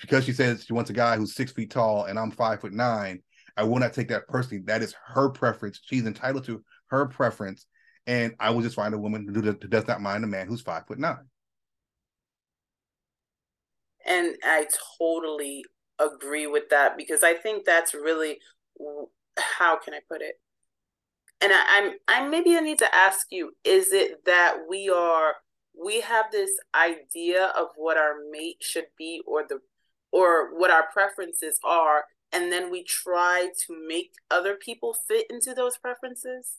because 0.00 0.24
she 0.24 0.32
says 0.32 0.64
she 0.64 0.72
wants 0.72 0.90
a 0.90 0.94
guy 0.94 1.16
who's 1.16 1.34
six 1.34 1.52
feet 1.52 1.70
tall 1.70 2.04
and 2.04 2.18
I'm 2.18 2.30
five 2.30 2.60
foot 2.60 2.72
nine, 2.72 3.22
I 3.56 3.64
will 3.64 3.78
not 3.78 3.92
take 3.92 4.08
that 4.08 4.28
personally. 4.28 4.62
That 4.66 4.82
is 4.82 4.94
her 5.06 5.28
preference. 5.30 5.80
She's 5.84 6.06
entitled 6.06 6.44
to 6.44 6.62
her 6.88 7.06
preference. 7.06 7.66
And 8.06 8.34
I 8.40 8.50
will 8.50 8.62
just 8.62 8.76
find 8.76 8.94
a 8.94 8.98
woman 8.98 9.28
who 9.32 9.52
does 9.52 9.86
not 9.86 10.00
mind 10.00 10.24
a 10.24 10.26
man 10.26 10.46
who's 10.48 10.60
five 10.60 10.86
foot 10.86 10.98
nine. 10.98 11.28
And 14.04 14.36
I 14.42 14.66
totally 14.98 15.64
agree 15.98 16.46
with 16.46 16.70
that 16.70 16.96
because 16.96 17.22
I 17.22 17.34
think 17.34 17.64
that's 17.64 17.94
really 17.94 18.38
how 19.38 19.78
can 19.78 19.94
I 19.94 20.00
put 20.10 20.22
it? 20.22 20.34
And 21.40 21.52
I, 21.52 21.64
I'm 21.68 21.92
I 22.08 22.28
maybe 22.28 22.56
I 22.56 22.60
need 22.60 22.78
to 22.78 22.94
ask 22.94 23.26
you, 23.30 23.52
is 23.64 23.92
it 23.92 24.24
that 24.26 24.58
we 24.68 24.88
are 24.88 25.34
we 25.80 26.00
have 26.00 26.26
this 26.30 26.50
idea 26.74 27.46
of 27.58 27.68
what 27.76 27.96
our 27.96 28.14
mate 28.30 28.58
should 28.60 28.86
be 28.98 29.22
or 29.26 29.44
the 29.48 29.60
or 30.10 30.58
what 30.58 30.70
our 30.70 30.86
preferences 30.92 31.58
are 31.64 32.04
and 32.32 32.50
then 32.50 32.70
we 32.70 32.82
try 32.82 33.50
to 33.66 33.88
make 33.88 34.14
other 34.30 34.54
people 34.54 34.96
fit 35.06 35.26
into 35.30 35.54
those 35.54 35.76
preferences? 35.76 36.58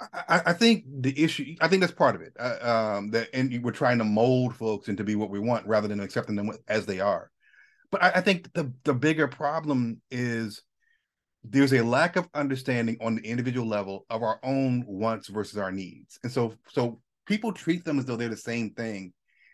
I, 0.00 0.42
I, 0.46 0.52
think 0.52 0.84
the 0.86 1.24
issue, 1.24 1.56
I 1.60 1.66
think 1.66 1.80
that's 1.80 1.92
part 1.92 2.14
of 2.14 2.20
it. 2.20 2.32
Uh, 2.38 2.58
um, 2.96 3.10
that 3.10 3.28
and 3.34 3.64
we're 3.64 3.72
trying 3.72 3.98
to 3.98 4.04
mold 4.04 4.54
folks 4.54 4.88
into 4.88 5.02
be 5.02 5.16
what 5.16 5.30
we 5.30 5.40
want 5.40 5.66
rather 5.66 5.88
than 5.88 5.98
accepting 5.98 6.36
them 6.36 6.50
as 6.68 6.86
they 6.86 7.00
are. 7.00 7.30
But 7.90 8.04
I, 8.04 8.10
I 8.16 8.20
think 8.20 8.52
the 8.52 8.72
the 8.84 8.94
bigger 8.94 9.26
problem 9.26 10.00
is 10.10 10.62
there's 11.42 11.72
a 11.72 11.82
lack 11.82 12.14
of 12.14 12.28
understanding 12.32 12.98
on 13.00 13.16
the 13.16 13.22
individual 13.22 13.66
level 13.66 14.06
of 14.08 14.22
our 14.22 14.38
own 14.44 14.84
wants 14.86 15.26
versus 15.28 15.58
our 15.58 15.72
needs, 15.72 16.20
and 16.22 16.30
so 16.30 16.54
so 16.68 17.00
people 17.28 17.52
treat 17.52 17.84
them 17.84 17.98
as 17.98 18.06
though 18.06 18.16
they're 18.16 18.28
the 18.28 18.36
same 18.36 18.70
thing, 18.70 19.12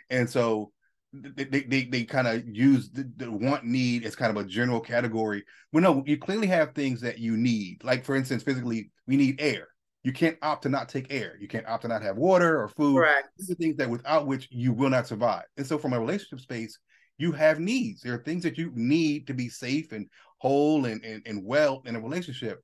and 0.09 0.29
so 0.31 0.73
they 1.13 1.45
they, 1.45 1.85
they 1.85 2.05
kind 2.05 2.27
of 2.27 2.43
use 2.49 2.91
the, 2.91 3.11
the, 3.17 3.31
want 3.31 3.65
need 3.65 4.05
as 4.05 4.17
kind 4.17 4.37
of 4.37 4.43
a 4.43 4.49
general 4.49 4.81
category. 4.81 5.45
Well, 5.73 5.83
no, 5.83 6.03
you 6.07 6.17
clearly 6.17 6.47
have 6.47 6.75
things 6.75 7.01
that 7.03 7.19
you 7.19 7.37
need. 7.37 7.85
Like 7.85 8.05
for 8.05 8.17
instance, 8.17 8.43
physically, 8.43 8.91
we 9.07 9.17
need 9.17 9.41
air 9.41 9.69
you 10.05 10.13
can't 10.13 10.37
opt 10.43 10.63
to 10.65 10.69
not 10.69 10.89
take 10.91 11.07
air. 11.11 11.37
You 11.41 11.49
can't 11.49 11.67
opt 11.67 11.83
to 11.83 11.89
not 11.89 12.03
have 12.03 12.19
water 12.19 12.63
or 12.63 12.69
food. 12.69 12.97
Correct. 12.97 13.29
These 13.39 13.51
are 13.51 13.55
things 13.55 13.77
that 13.79 13.89
without 13.89 14.27
which 14.27 14.49
you 14.51 14.73
will 14.73 14.91
not 14.91 15.07
survive. 15.07 15.45
And 15.57 15.67
so, 15.67 15.79
from 15.79 15.95
a 15.95 15.99
relationship 15.99 16.41
space, 16.41 16.79
you 17.17 17.33
have 17.33 17.59
needs. 17.59 18.03
There 18.03 18.15
are 18.15 18.23
things 18.23 18.43
that 18.43 18.59
you 18.59 18.71
need 18.75 19.27
to 19.27 19.35
be 19.35 19.49
safe 19.49 19.93
and 19.93 20.07
whole 20.39 20.85
and, 20.85 21.03
and, 21.03 21.23
and 21.25 21.43
well 21.43 21.83
in 21.87 21.97
a 21.97 22.01
relationship. 22.01 22.63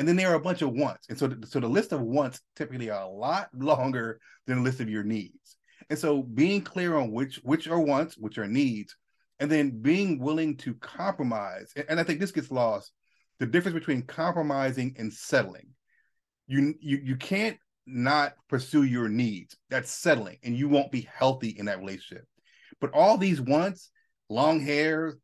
And 0.00 0.08
then 0.08 0.16
there 0.16 0.32
are 0.32 0.36
a 0.36 0.40
bunch 0.40 0.62
of 0.62 0.72
wants. 0.72 1.08
And 1.08 1.18
so, 1.18 1.28
the, 1.28 1.46
so 1.46 1.60
the 1.60 1.68
list 1.68 1.92
of 1.92 2.00
wants 2.00 2.40
typically 2.56 2.90
are 2.90 3.02
a 3.02 3.08
lot 3.08 3.50
longer 3.54 4.18
than 4.46 4.56
the 4.56 4.64
list 4.64 4.80
of 4.80 4.90
your 4.90 5.04
needs. 5.04 5.56
And 5.88 5.98
so, 5.98 6.22
being 6.22 6.62
clear 6.62 6.96
on 6.96 7.12
which 7.12 7.36
which 7.44 7.68
are 7.68 7.78
wants, 7.78 8.16
which 8.16 8.38
are 8.38 8.48
needs, 8.48 8.96
and 9.38 9.48
then 9.50 9.80
being 9.82 10.18
willing 10.18 10.56
to 10.58 10.74
compromise. 10.74 11.72
And 11.88 12.00
I 12.00 12.02
think 12.02 12.18
this 12.18 12.32
gets 12.32 12.50
lost. 12.50 12.90
The 13.38 13.46
difference 13.46 13.78
between 13.78 14.02
compromising 14.02 14.96
and 14.98 15.12
settling 15.12 15.74
you 16.50 16.74
you 16.80 17.00
you 17.02 17.16
can't 17.16 17.56
not 17.86 18.34
pursue 18.48 18.82
your 18.82 19.08
needs. 19.08 19.56
That's 19.70 19.90
settling, 19.90 20.38
and 20.42 20.56
you 20.56 20.68
won't 20.68 20.90
be 20.90 21.08
healthy 21.12 21.50
in 21.50 21.66
that 21.66 21.78
relationship. 21.78 22.26
But 22.80 22.90
all 22.92 23.16
these 23.16 23.40
wants, 23.40 23.90
long 24.28 24.60
hair, 24.60 25.16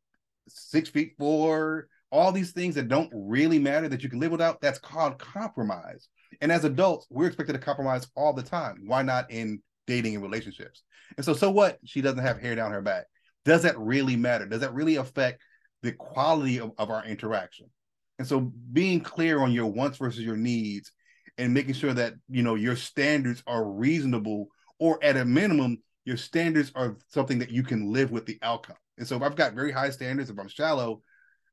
six 0.46 0.88
feet 0.88 1.14
four, 1.18 1.88
all 2.16 2.32
these 2.32 2.52
things 2.52 2.74
that 2.74 2.88
don't 2.88 3.10
really 3.12 3.58
matter 3.58 3.88
that 3.88 4.02
you 4.02 4.08
can 4.08 4.20
live 4.20 4.32
without, 4.32 4.60
that's 4.60 4.78
called 4.78 5.18
compromise. 5.18 6.08
And 6.40 6.50
as 6.50 6.64
adults, 6.64 7.06
we're 7.10 7.26
expected 7.26 7.52
to 7.52 7.58
compromise 7.58 8.06
all 8.16 8.32
the 8.32 8.42
time. 8.42 8.82
Why 8.86 9.02
not 9.02 9.30
in 9.30 9.62
dating 9.86 10.14
and 10.14 10.22
relationships? 10.22 10.82
And 11.16 11.24
so, 11.24 11.34
so 11.34 11.50
what? 11.50 11.78
She 11.84 12.00
doesn't 12.00 12.24
have 12.24 12.40
hair 12.40 12.54
down 12.54 12.72
her 12.72 12.82
back. 12.82 13.06
Does 13.44 13.62
that 13.62 13.78
really 13.78 14.16
matter? 14.16 14.46
Does 14.46 14.60
that 14.60 14.74
really 14.74 14.96
affect 14.96 15.42
the 15.82 15.92
quality 15.92 16.58
of, 16.58 16.72
of 16.78 16.90
our 16.90 17.04
interaction? 17.04 17.66
And 18.18 18.26
so, 18.26 18.52
being 18.72 19.00
clear 19.00 19.40
on 19.40 19.52
your 19.52 19.66
wants 19.66 19.98
versus 19.98 20.24
your 20.24 20.36
needs 20.36 20.90
and 21.38 21.52
making 21.52 21.74
sure 21.74 21.92
that 21.94 22.14
you 22.28 22.42
know 22.42 22.54
your 22.54 22.76
standards 22.76 23.42
are 23.46 23.64
reasonable 23.64 24.48
or 24.78 25.02
at 25.02 25.16
a 25.16 25.24
minimum 25.24 25.78
your 26.04 26.16
standards 26.16 26.72
are 26.74 26.96
something 27.08 27.38
that 27.38 27.50
you 27.50 27.62
can 27.62 27.92
live 27.92 28.10
with 28.10 28.26
the 28.26 28.38
outcome 28.42 28.76
and 28.98 29.06
so 29.06 29.16
if 29.16 29.22
i've 29.22 29.36
got 29.36 29.52
very 29.54 29.72
high 29.72 29.90
standards 29.90 30.30
if 30.30 30.38
i'm 30.38 30.48
shallow 30.48 31.02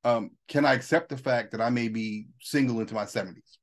um, 0.03 0.31
can 0.47 0.65
i 0.65 0.73
accept 0.73 1.09
the 1.09 1.17
fact 1.17 1.51
that 1.51 1.61
i 1.61 1.69
may 1.69 1.87
be 1.87 2.27
single 2.41 2.79
into 2.79 2.93
my 2.93 3.05
70s 3.05 3.57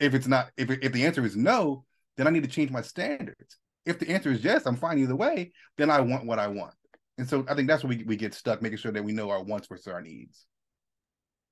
if 0.00 0.14
it's 0.14 0.26
not 0.26 0.50
if, 0.56 0.70
if 0.70 0.92
the 0.92 1.04
answer 1.04 1.24
is 1.24 1.36
no 1.36 1.84
then 2.16 2.26
i 2.26 2.30
need 2.30 2.44
to 2.44 2.50
change 2.50 2.70
my 2.70 2.82
standards 2.82 3.58
if 3.86 3.98
the 3.98 4.08
answer 4.08 4.30
is 4.30 4.42
yes 4.42 4.66
i'm 4.66 4.76
fine 4.76 4.98
either 4.98 5.16
way 5.16 5.52
then 5.76 5.90
i 5.90 6.00
want 6.00 6.26
what 6.26 6.38
i 6.38 6.46
want 6.46 6.74
and 7.18 7.28
so 7.28 7.44
i 7.48 7.54
think 7.54 7.68
that's 7.68 7.84
where 7.84 7.96
we, 7.96 8.04
we 8.04 8.16
get 8.16 8.34
stuck 8.34 8.62
making 8.62 8.78
sure 8.78 8.92
that 8.92 9.04
we 9.04 9.12
know 9.12 9.30
our 9.30 9.42
wants 9.42 9.68
versus 9.68 9.86
our 9.86 10.00
needs 10.00 10.46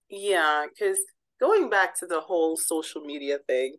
yeah 0.09 0.67
because 0.69 0.99
going 1.43 1.69
back 1.69 1.99
to 1.99 2.07
the 2.07 2.21
whole 2.21 2.57
social 2.57 3.01
media 3.01 3.39
thing, 3.49 3.75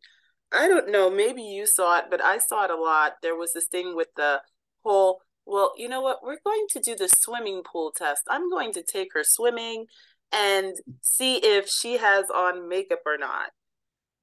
I 0.51 0.67
don't 0.67 0.91
know, 0.91 1.09
maybe 1.09 1.41
you 1.41 1.65
saw 1.65 1.99
it, 1.99 2.05
but 2.11 2.21
I 2.21 2.37
saw 2.37 2.65
it 2.65 2.71
a 2.71 2.75
lot. 2.75 3.13
There 3.21 3.37
was 3.37 3.53
this 3.53 3.67
thing 3.67 3.95
with 3.95 4.09
the 4.17 4.41
whole, 4.83 5.21
well, 5.45 5.71
you 5.77 5.87
know 5.87 6.01
what? 6.01 6.19
We're 6.21 6.43
going 6.45 6.65
to 6.71 6.81
do 6.81 6.95
the 6.95 7.07
swimming 7.07 7.63
pool 7.63 7.93
test. 7.95 8.23
I'm 8.29 8.49
going 8.49 8.73
to 8.73 8.83
take 8.83 9.13
her 9.13 9.23
swimming 9.23 9.85
and 10.33 10.75
see 11.01 11.37
if 11.37 11.69
she 11.69 11.97
has 11.97 12.25
on 12.29 12.67
makeup 12.67 13.01
or 13.05 13.17
not. 13.17 13.51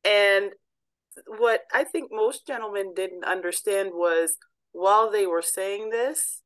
And 0.04 0.52
what 1.26 1.62
I 1.72 1.84
think 1.84 2.10
most 2.12 2.46
gentlemen 2.46 2.92
didn't 2.94 3.24
understand 3.24 3.90
was 3.92 4.36
while 4.72 5.10
they 5.10 5.26
were 5.26 5.42
saying 5.42 5.90
this, 5.90 6.42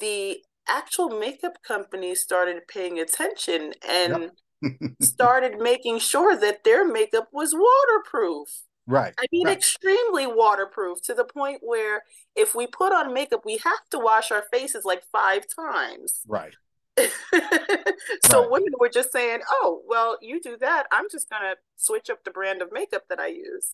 the 0.00 0.38
actual 0.68 1.08
makeup 1.08 1.58
companies 1.66 2.20
started 2.20 2.66
paying 2.68 2.98
attention 2.98 3.72
and 3.88 4.22
yep 4.22 4.30
started 5.02 5.58
making 5.58 5.98
sure 5.98 6.36
that 6.36 6.64
their 6.64 6.86
makeup 6.86 7.28
was 7.32 7.54
waterproof. 7.54 8.48
Right. 8.86 9.14
I 9.18 9.26
mean, 9.32 9.46
right. 9.46 9.56
extremely 9.56 10.26
waterproof 10.26 11.02
to 11.02 11.14
the 11.14 11.24
point 11.24 11.60
where 11.62 12.02
if 12.36 12.54
we 12.54 12.66
put 12.66 12.92
on 12.92 13.12
makeup, 13.12 13.40
we 13.44 13.58
have 13.58 13.88
to 13.90 13.98
wash 13.98 14.30
our 14.30 14.44
faces 14.52 14.84
like 14.84 15.02
five 15.10 15.44
times. 15.54 16.20
Right. 16.26 16.54
so 18.24 18.40
right. 18.40 18.50
women 18.50 18.72
were 18.78 18.88
just 18.88 19.12
saying, 19.12 19.40
"Oh, 19.50 19.82
well, 19.86 20.18
you 20.20 20.40
do 20.40 20.56
that. 20.58 20.86
I'm 20.90 21.06
just 21.10 21.28
gonna 21.28 21.56
switch 21.76 22.08
up 22.10 22.24
the 22.24 22.30
brand 22.30 22.62
of 22.62 22.72
makeup 22.72 23.04
that 23.08 23.20
I 23.20 23.28
use." 23.28 23.72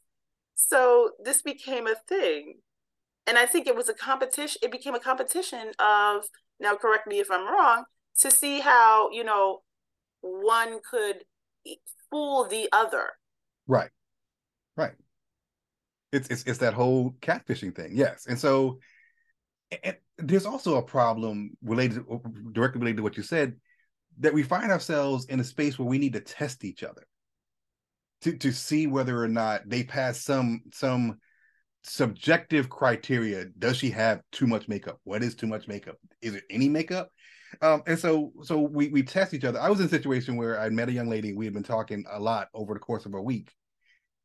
So 0.54 1.12
this 1.22 1.42
became 1.42 1.86
a 1.86 1.94
thing, 2.08 2.58
and 3.26 3.38
I 3.38 3.46
think 3.46 3.66
it 3.66 3.76
was 3.76 3.88
a 3.88 3.94
competition. 3.94 4.60
It 4.62 4.72
became 4.72 4.94
a 4.94 5.00
competition 5.00 5.72
of 5.78 6.24
now. 6.60 6.74
Correct 6.74 7.06
me 7.06 7.20
if 7.20 7.30
I'm 7.30 7.46
wrong. 7.46 7.84
To 8.20 8.30
see 8.30 8.60
how 8.60 9.10
you 9.10 9.24
know 9.24 9.62
one 10.20 10.80
could 10.88 11.24
fool 12.10 12.46
the 12.46 12.68
other. 12.72 13.10
Right. 13.66 13.90
Right. 14.76 14.92
It's 16.12 16.28
it's 16.28 16.44
it's 16.44 16.58
that 16.58 16.74
whole 16.74 17.14
catfishing 17.20 17.74
thing. 17.74 17.90
Yes. 17.92 18.26
And 18.26 18.38
so 18.38 18.78
and 19.82 19.96
there's 20.18 20.46
also 20.46 20.76
a 20.76 20.82
problem 20.82 21.56
related 21.62 22.04
directly 22.52 22.80
related 22.80 22.98
to 22.98 23.02
what 23.02 23.16
you 23.16 23.22
said 23.22 23.54
that 24.18 24.34
we 24.34 24.42
find 24.42 24.70
ourselves 24.70 25.24
in 25.26 25.40
a 25.40 25.44
space 25.44 25.78
where 25.78 25.88
we 25.88 25.98
need 25.98 26.12
to 26.12 26.20
test 26.20 26.64
each 26.64 26.82
other 26.82 27.06
to 28.22 28.36
to 28.36 28.52
see 28.52 28.86
whether 28.86 29.22
or 29.22 29.28
not 29.28 29.62
they 29.66 29.82
pass 29.82 30.20
some 30.20 30.60
some 30.72 31.18
subjective 31.84 32.68
criteria 32.68 33.46
does 33.58 33.76
she 33.76 33.90
have 33.90 34.20
too 34.30 34.46
much 34.46 34.68
makeup 34.68 35.00
what 35.04 35.22
is 35.22 35.34
too 35.34 35.48
much 35.48 35.66
makeup 35.66 35.96
is 36.20 36.34
it 36.34 36.44
any 36.50 36.68
makeup 36.68 37.10
um, 37.60 37.82
and 37.86 37.98
so 37.98 38.32
so 38.42 38.60
we 38.60 38.88
we 38.88 39.02
test 39.02 39.34
each 39.34 39.44
other. 39.44 39.60
I 39.60 39.68
was 39.68 39.80
in 39.80 39.86
a 39.86 39.90
situation 39.90 40.36
where 40.36 40.58
I 40.58 40.70
met 40.70 40.88
a 40.88 40.92
young 40.92 41.08
lady. 41.08 41.34
We 41.34 41.44
had 41.44 41.52
been 41.52 41.62
talking 41.62 42.04
a 42.10 42.18
lot 42.18 42.48
over 42.54 42.72
the 42.72 42.80
course 42.80 43.04
of 43.04 43.14
a 43.14 43.20
week, 43.20 43.52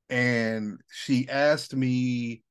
and 0.09 0.79
she 0.91 1.27
asked 1.27 1.75
me 1.75 2.43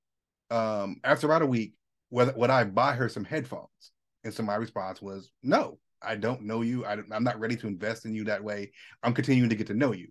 um, 0.51 1.01
after 1.03 1.27
about 1.27 1.43
a 1.43 1.47
week 1.47 1.75
whether 2.17 2.33
would 2.37 2.51
I 2.51 2.65
buy 2.65 2.93
her 2.95 3.09
some 3.09 3.25
headphones. 3.25 3.93
And 4.25 4.33
so 4.33 4.43
my 4.43 4.57
response 4.57 5.01
was 5.01 5.31
no. 5.43 5.79
I 6.03 6.17
don't 6.17 6.43
know 6.43 6.63
you. 6.63 6.85
I, 6.85 6.99
I'm 7.13 7.25
not 7.25 7.41
ready 7.41 7.57
to 7.57 7.67
invest 7.67 8.05
in 8.05 8.15
you 8.15 8.25
that 8.25 8.43
way. 8.43 8.73
I'm 9.03 9.15
continuing 9.15 9.51
to 9.51 9.57
get 9.57 9.67
to 9.69 9.75
know 9.75 9.93
you. 9.93 10.09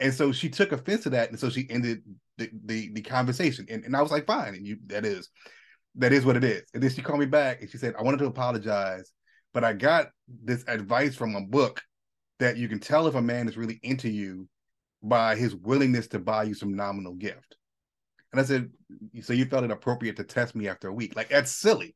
And 0.00 0.14
so 0.14 0.30
she 0.32 0.48
took 0.48 0.72
offense 0.72 1.02
to 1.04 1.10
that, 1.10 1.30
and 1.30 1.38
so 1.38 1.50
she 1.50 1.66
ended 1.70 2.02
the 2.36 2.50
the, 2.64 2.90
the 2.92 3.02
conversation. 3.02 3.66
And, 3.68 3.84
and 3.84 3.96
I 3.96 4.02
was 4.02 4.12
like, 4.12 4.26
fine, 4.26 4.54
and 4.54 4.66
you 4.66 4.78
that 4.86 5.04
is 5.04 5.28
that 5.96 6.12
is 6.12 6.24
what 6.24 6.36
it 6.36 6.44
is. 6.44 6.62
And 6.74 6.82
then 6.82 6.90
she 6.90 7.02
called 7.02 7.18
me 7.18 7.26
back 7.26 7.60
and 7.60 7.70
she 7.70 7.78
said, 7.78 7.94
I 7.98 8.02
wanted 8.02 8.18
to 8.18 8.26
apologize 8.26 9.12
but 9.54 9.64
I 9.64 9.72
got 9.72 10.10
this 10.44 10.64
advice 10.68 11.14
from 11.16 11.34
a 11.34 11.40
book 11.40 11.82
that 12.38 12.56
you 12.56 12.68
can 12.68 12.78
tell 12.78 13.06
if 13.06 13.14
a 13.14 13.22
man 13.22 13.48
is 13.48 13.56
really 13.56 13.80
into 13.82 14.08
you 14.08 14.48
by 15.02 15.36
his 15.36 15.54
willingness 15.54 16.08
to 16.08 16.18
buy 16.18 16.44
you 16.44 16.54
some 16.54 16.74
nominal 16.74 17.14
gift. 17.14 17.56
And 18.32 18.40
I 18.40 18.44
said, 18.44 18.70
so 19.22 19.32
you 19.32 19.46
felt 19.46 19.64
it 19.64 19.70
appropriate 19.70 20.16
to 20.16 20.24
test 20.24 20.54
me 20.54 20.68
after 20.68 20.88
a 20.88 20.94
week? 20.94 21.16
Like 21.16 21.30
that's 21.30 21.50
silly. 21.50 21.94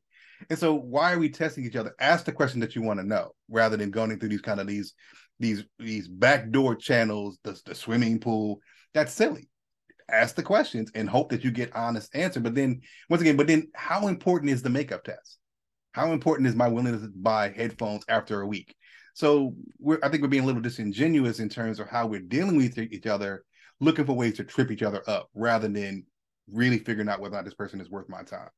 And 0.49 0.59
so 0.59 0.73
why 0.73 1.13
are 1.13 1.19
we 1.19 1.29
testing 1.29 1.65
each 1.65 1.75
other? 1.75 1.93
Ask 1.99 2.25
the 2.25 2.31
question 2.31 2.59
that 2.61 2.75
you 2.75 2.81
want 2.81 2.99
to 2.99 3.05
know 3.05 3.31
rather 3.49 3.77
than 3.77 3.91
going 3.91 4.19
through 4.19 4.29
these 4.29 4.41
kind 4.41 4.59
of 4.59 4.67
these 4.67 4.93
these 5.39 5.63
these 5.79 6.07
backdoor 6.07 6.75
channels, 6.75 7.37
the, 7.43 7.59
the 7.65 7.75
swimming 7.75 8.19
pool. 8.19 8.59
That's 8.93 9.13
silly. 9.13 9.49
Ask 10.09 10.35
the 10.35 10.43
questions 10.43 10.91
and 10.95 11.09
hope 11.09 11.29
that 11.29 11.43
you 11.43 11.51
get 11.51 11.75
honest 11.75 12.13
answer. 12.15 12.39
But 12.39 12.55
then 12.55 12.81
once 13.09 13.21
again, 13.21 13.37
but 13.37 13.47
then 13.47 13.69
how 13.73 14.07
important 14.07 14.51
is 14.51 14.61
the 14.61 14.69
makeup 14.69 15.03
test? 15.03 15.37
How 15.93 16.11
important 16.11 16.47
is 16.47 16.55
my 16.55 16.67
willingness 16.67 17.03
to 17.03 17.11
buy 17.15 17.49
headphones 17.49 18.03
after 18.07 18.41
a 18.41 18.47
week? 18.47 18.75
So 19.13 19.55
I 20.01 20.09
think 20.09 20.23
we're 20.23 20.27
being 20.27 20.43
a 20.43 20.45
little 20.45 20.61
disingenuous 20.61 21.39
in 21.39 21.47
terms 21.47 21.79
of 21.79 21.87
how 21.87 22.07
we're 22.07 22.19
dealing 22.19 22.57
with 22.57 22.77
each 22.79 23.05
other, 23.05 23.43
looking 23.79 24.05
for 24.05 24.13
ways 24.13 24.37
to 24.37 24.43
trip 24.43 24.71
each 24.71 24.81
other 24.81 25.03
up 25.07 25.29
rather 25.35 25.67
than 25.67 26.05
really 26.51 26.79
figuring 26.79 27.09
out 27.09 27.19
whether 27.19 27.35
or 27.35 27.37
not 27.37 27.45
this 27.45 27.53
person 27.53 27.81
is 27.81 27.89
worth 27.89 28.09
my 28.09 28.23
time. 28.23 28.49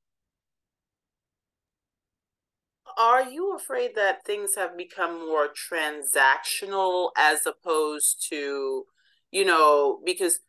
Are 2.98 3.24
you 3.24 3.56
afraid 3.56 3.92
that 3.96 4.26
things 4.26 4.56
have 4.56 4.78
become 4.78 5.28
more 5.28 5.50
transactional 5.50 7.10
as 7.18 7.46
opposed 7.46 8.26
to, 8.30 8.86
you 9.32 9.46
know, 9.46 10.00
because 10.06 10.40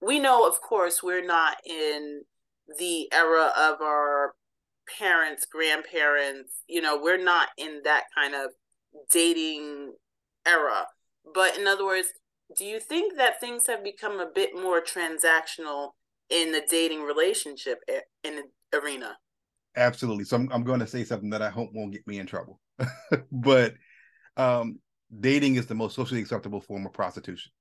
we 0.00 0.18
know, 0.18 0.46
of 0.46 0.60
course, 0.60 1.02
we're 1.02 1.24
not 1.24 1.56
in 1.64 2.22
the 2.78 3.08
era 3.12 3.52
of 3.56 3.80
our 3.80 4.34
parents, 4.98 5.46
grandparents, 5.46 6.62
you 6.66 6.80
know, 6.80 6.98
we're 7.00 7.22
not 7.22 7.48
in 7.56 7.80
that 7.84 8.04
kind 8.14 8.34
of 8.34 8.50
dating 9.10 9.92
era. 10.46 10.86
But 11.32 11.58
in 11.58 11.66
other 11.66 11.84
words, 11.84 12.08
do 12.58 12.64
you 12.64 12.80
think 12.80 13.16
that 13.16 13.40
things 13.40 13.66
have 13.66 13.82
become 13.82 14.20
a 14.20 14.30
bit 14.32 14.50
more 14.54 14.82
transactional 14.82 15.90
in 16.30 16.52
the 16.52 16.62
dating 16.68 17.02
relationship 17.02 17.78
in 18.22 18.36
the 18.36 18.78
arena. 18.78 19.16
Absolutely. 19.76 20.24
So 20.24 20.36
I'm, 20.36 20.48
I'm 20.52 20.64
going 20.64 20.80
to 20.80 20.86
say 20.86 21.04
something 21.04 21.30
that 21.30 21.42
I 21.42 21.50
hope 21.50 21.70
won't 21.72 21.92
get 21.92 22.06
me 22.06 22.18
in 22.18 22.26
trouble. 22.26 22.60
but 23.32 23.74
um, 24.36 24.78
dating 25.20 25.56
is 25.56 25.66
the 25.66 25.74
most 25.74 25.94
socially 25.94 26.20
acceptable 26.20 26.60
form 26.60 26.86
of 26.86 26.92
prostitution. 26.92 27.52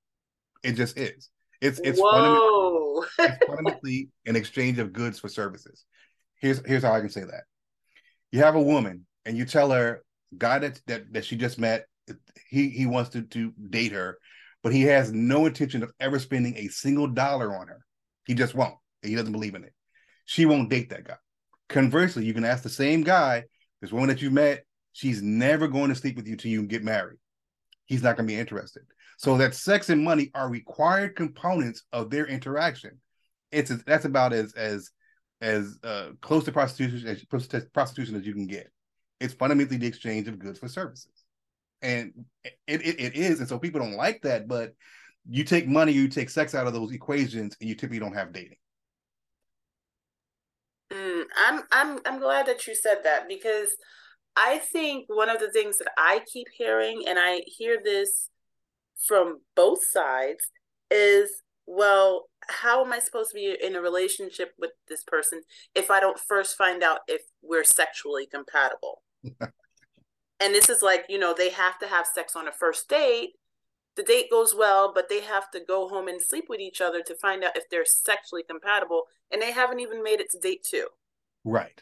It 0.63 0.73
just 0.73 0.97
is. 0.97 1.29
It's 1.61 1.79
it's 1.83 1.99
fundamentally, 1.99 3.07
it's 3.19 3.45
fundamentally 3.45 4.09
an 4.25 4.35
exchange 4.35 4.79
of 4.79 4.93
goods 4.93 5.19
for 5.19 5.29
services. 5.29 5.85
Here's 6.39 6.65
here's 6.65 6.83
how 6.83 6.93
I 6.93 6.99
can 6.99 7.09
say 7.09 7.21
that. 7.21 7.43
You 8.31 8.39
have 8.39 8.55
a 8.55 8.61
woman 8.61 9.05
and 9.25 9.37
you 9.37 9.45
tell 9.45 9.71
her 9.71 10.03
guy 10.37 10.59
that 10.59 10.81
that, 10.87 11.13
that 11.13 11.25
she 11.25 11.37
just 11.37 11.57
met, 11.57 11.85
he 12.49 12.69
he 12.69 12.85
wants 12.85 13.11
to, 13.11 13.21
to 13.21 13.53
date 13.69 13.93
her, 13.93 14.17
but 14.61 14.73
he 14.73 14.83
has 14.83 15.11
no 15.13 15.45
intention 15.45 15.83
of 15.83 15.91
ever 15.99 16.19
spending 16.19 16.57
a 16.57 16.67
single 16.67 17.07
dollar 17.07 17.55
on 17.55 17.67
her. 17.67 17.85
He 18.25 18.33
just 18.33 18.55
won't. 18.55 18.75
He 19.01 19.15
doesn't 19.15 19.31
believe 19.31 19.55
in 19.55 19.63
it. 19.63 19.73
She 20.25 20.45
won't 20.45 20.69
date 20.69 20.89
that 20.89 21.05
guy. 21.05 21.17
Conversely, 21.69 22.25
you 22.25 22.33
can 22.33 22.45
ask 22.45 22.63
the 22.63 22.69
same 22.69 23.01
guy, 23.01 23.43
this 23.81 23.91
woman 23.91 24.09
that 24.09 24.21
you 24.21 24.31
met, 24.31 24.65
she's 24.93 25.21
never 25.21 25.67
going 25.67 25.89
to 25.89 25.95
sleep 25.95 26.15
with 26.15 26.27
you 26.27 26.37
till 26.37 26.51
you 26.51 26.63
get 26.63 26.83
married. 26.83 27.17
He's 27.85 28.03
not 28.03 28.15
going 28.15 28.27
to 28.27 28.33
be 28.33 28.39
interested. 28.39 28.83
So 29.17 29.37
that 29.37 29.55
sex 29.55 29.89
and 29.89 30.03
money 30.03 30.31
are 30.33 30.49
required 30.49 31.15
components 31.15 31.83
of 31.91 32.09
their 32.09 32.25
interaction. 32.25 32.99
It's 33.51 33.69
that's 33.83 34.05
about 34.05 34.33
as 34.33 34.53
as 34.53 34.89
as 35.41 35.77
uh, 35.83 36.09
close 36.21 36.45
to 36.45 36.51
prostitution 36.51 37.07
as 37.07 37.23
prostitution 37.73 38.15
as 38.15 38.25
you 38.25 38.33
can 38.33 38.47
get. 38.47 38.71
It's 39.19 39.33
fundamentally 39.33 39.77
the 39.77 39.87
exchange 39.87 40.27
of 40.27 40.39
goods 40.39 40.59
for 40.59 40.67
services, 40.67 41.11
and 41.81 42.25
it, 42.43 42.81
it, 42.81 42.99
it 42.99 43.15
is. 43.15 43.39
And 43.39 43.47
so 43.47 43.59
people 43.59 43.79
don't 43.79 43.95
like 43.95 44.21
that, 44.23 44.47
but 44.47 44.73
you 45.29 45.43
take 45.43 45.67
money, 45.67 45.91
you 45.91 46.07
take 46.07 46.29
sex 46.29 46.53
out 46.55 46.67
of 46.67 46.73
those 46.73 46.91
equations, 46.91 47.55
and 47.59 47.69
you 47.69 47.75
typically 47.75 47.99
don't 47.99 48.15
have 48.15 48.33
dating. 48.33 48.57
Mm, 50.91 51.23
I'm 51.37 51.61
I'm 51.71 51.99
I'm 52.05 52.19
glad 52.19 52.45
that 52.47 52.67
you 52.67 52.75
said 52.75 52.99
that 53.03 53.27
because 53.27 53.75
I 54.35 54.59
think 54.59 55.05
one 55.07 55.29
of 55.29 55.39
the 55.39 55.51
things 55.51 55.77
that 55.77 55.91
I 55.97 56.21
keep 56.31 56.47
hearing, 56.55 57.03
and 57.07 57.17
I 57.19 57.41
hear 57.45 57.77
this 57.83 58.29
from 59.07 59.39
both 59.55 59.79
sides, 59.85 60.45
is 60.91 61.29
well, 61.65 62.25
how 62.49 62.83
am 62.83 62.91
I 62.91 62.99
supposed 62.99 63.31
to 63.31 63.35
be 63.35 63.55
in 63.61 63.75
a 63.75 63.81
relationship 63.81 64.51
with 64.59 64.71
this 64.87 65.03
person 65.03 65.41
if 65.75 65.89
I 65.89 65.99
don't 65.99 66.19
first 66.19 66.57
find 66.57 66.83
out 66.83 66.99
if 67.07 67.21
we're 67.41 67.63
sexually 67.63 68.25
compatible? 68.25 69.01
and 69.23 70.53
this 70.53 70.69
is 70.69 70.81
like, 70.81 71.05
you 71.07 71.17
know, 71.17 71.33
they 71.33 71.49
have 71.51 71.79
to 71.79 71.87
have 71.87 72.05
sex 72.05 72.35
on 72.35 72.47
a 72.47 72.51
first 72.51 72.89
date. 72.89 73.31
The 73.95 74.03
date 74.03 74.31
goes 74.31 74.55
well, 74.55 74.91
but 74.93 75.07
they 75.09 75.21
have 75.21 75.51
to 75.51 75.59
go 75.59 75.87
home 75.87 76.07
and 76.07 76.21
sleep 76.21 76.45
with 76.49 76.59
each 76.59 76.81
other 76.81 77.01
to 77.03 77.15
find 77.15 77.43
out 77.43 77.55
if 77.55 77.69
they're 77.69 77.85
sexually 77.85 78.43
compatible. 78.43 79.03
And 79.31 79.41
they 79.41 79.51
haven't 79.51 79.79
even 79.79 80.03
made 80.03 80.19
it 80.19 80.31
to 80.31 80.39
date 80.39 80.63
two. 80.63 80.87
Right. 81.43 81.81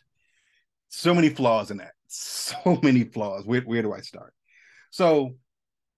So 0.89 1.13
many 1.13 1.29
flaws 1.29 1.71
in 1.71 1.77
that. 1.77 1.93
So 2.13 2.77
many 2.83 3.05
flaws. 3.05 3.45
Where, 3.45 3.61
where 3.61 3.81
do 3.81 3.93
I 3.93 4.01
start? 4.01 4.33
So 4.89 5.35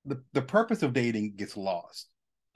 the, 0.06 0.22
the 0.34 0.44
purpose 0.44 0.84
of 0.84 0.94
dating 0.94 1.34
gets 1.36 1.58
lost. 1.58 2.08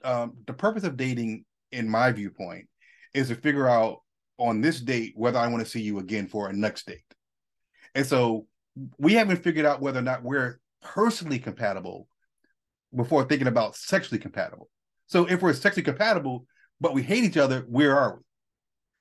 Um, 0.04 0.34
the 0.46 0.52
purpose 0.52 0.84
of 0.84 0.96
dating, 0.96 1.44
in 1.72 1.88
my 1.88 2.12
viewpoint, 2.12 2.68
is 3.14 3.28
to 3.28 3.34
figure 3.34 3.68
out 3.68 4.02
on 4.38 4.60
this 4.60 4.80
date 4.80 5.14
whether 5.16 5.40
I 5.40 5.48
want 5.48 5.64
to 5.64 5.68
see 5.68 5.80
you 5.80 5.98
again 5.98 6.28
for 6.28 6.48
a 6.48 6.52
next 6.52 6.86
date. 6.86 7.02
And 7.96 8.06
so 8.06 8.46
we 8.98 9.14
haven't 9.14 9.42
figured 9.42 9.66
out 9.66 9.80
whether 9.80 9.98
or 9.98 10.02
not 10.02 10.22
we're 10.22 10.60
personally 10.80 11.40
compatible 11.40 12.06
before 12.94 13.24
thinking 13.24 13.48
about 13.48 13.76
sexually 13.76 14.18
compatible. 14.18 14.68
So 15.06 15.26
if 15.26 15.42
we're 15.42 15.52
sexually 15.52 15.84
compatible, 15.84 16.46
but 16.80 16.94
we 16.94 17.02
hate 17.02 17.24
each 17.24 17.36
other, 17.36 17.64
where 17.68 17.96
are 17.96 18.16
we? 18.16 18.22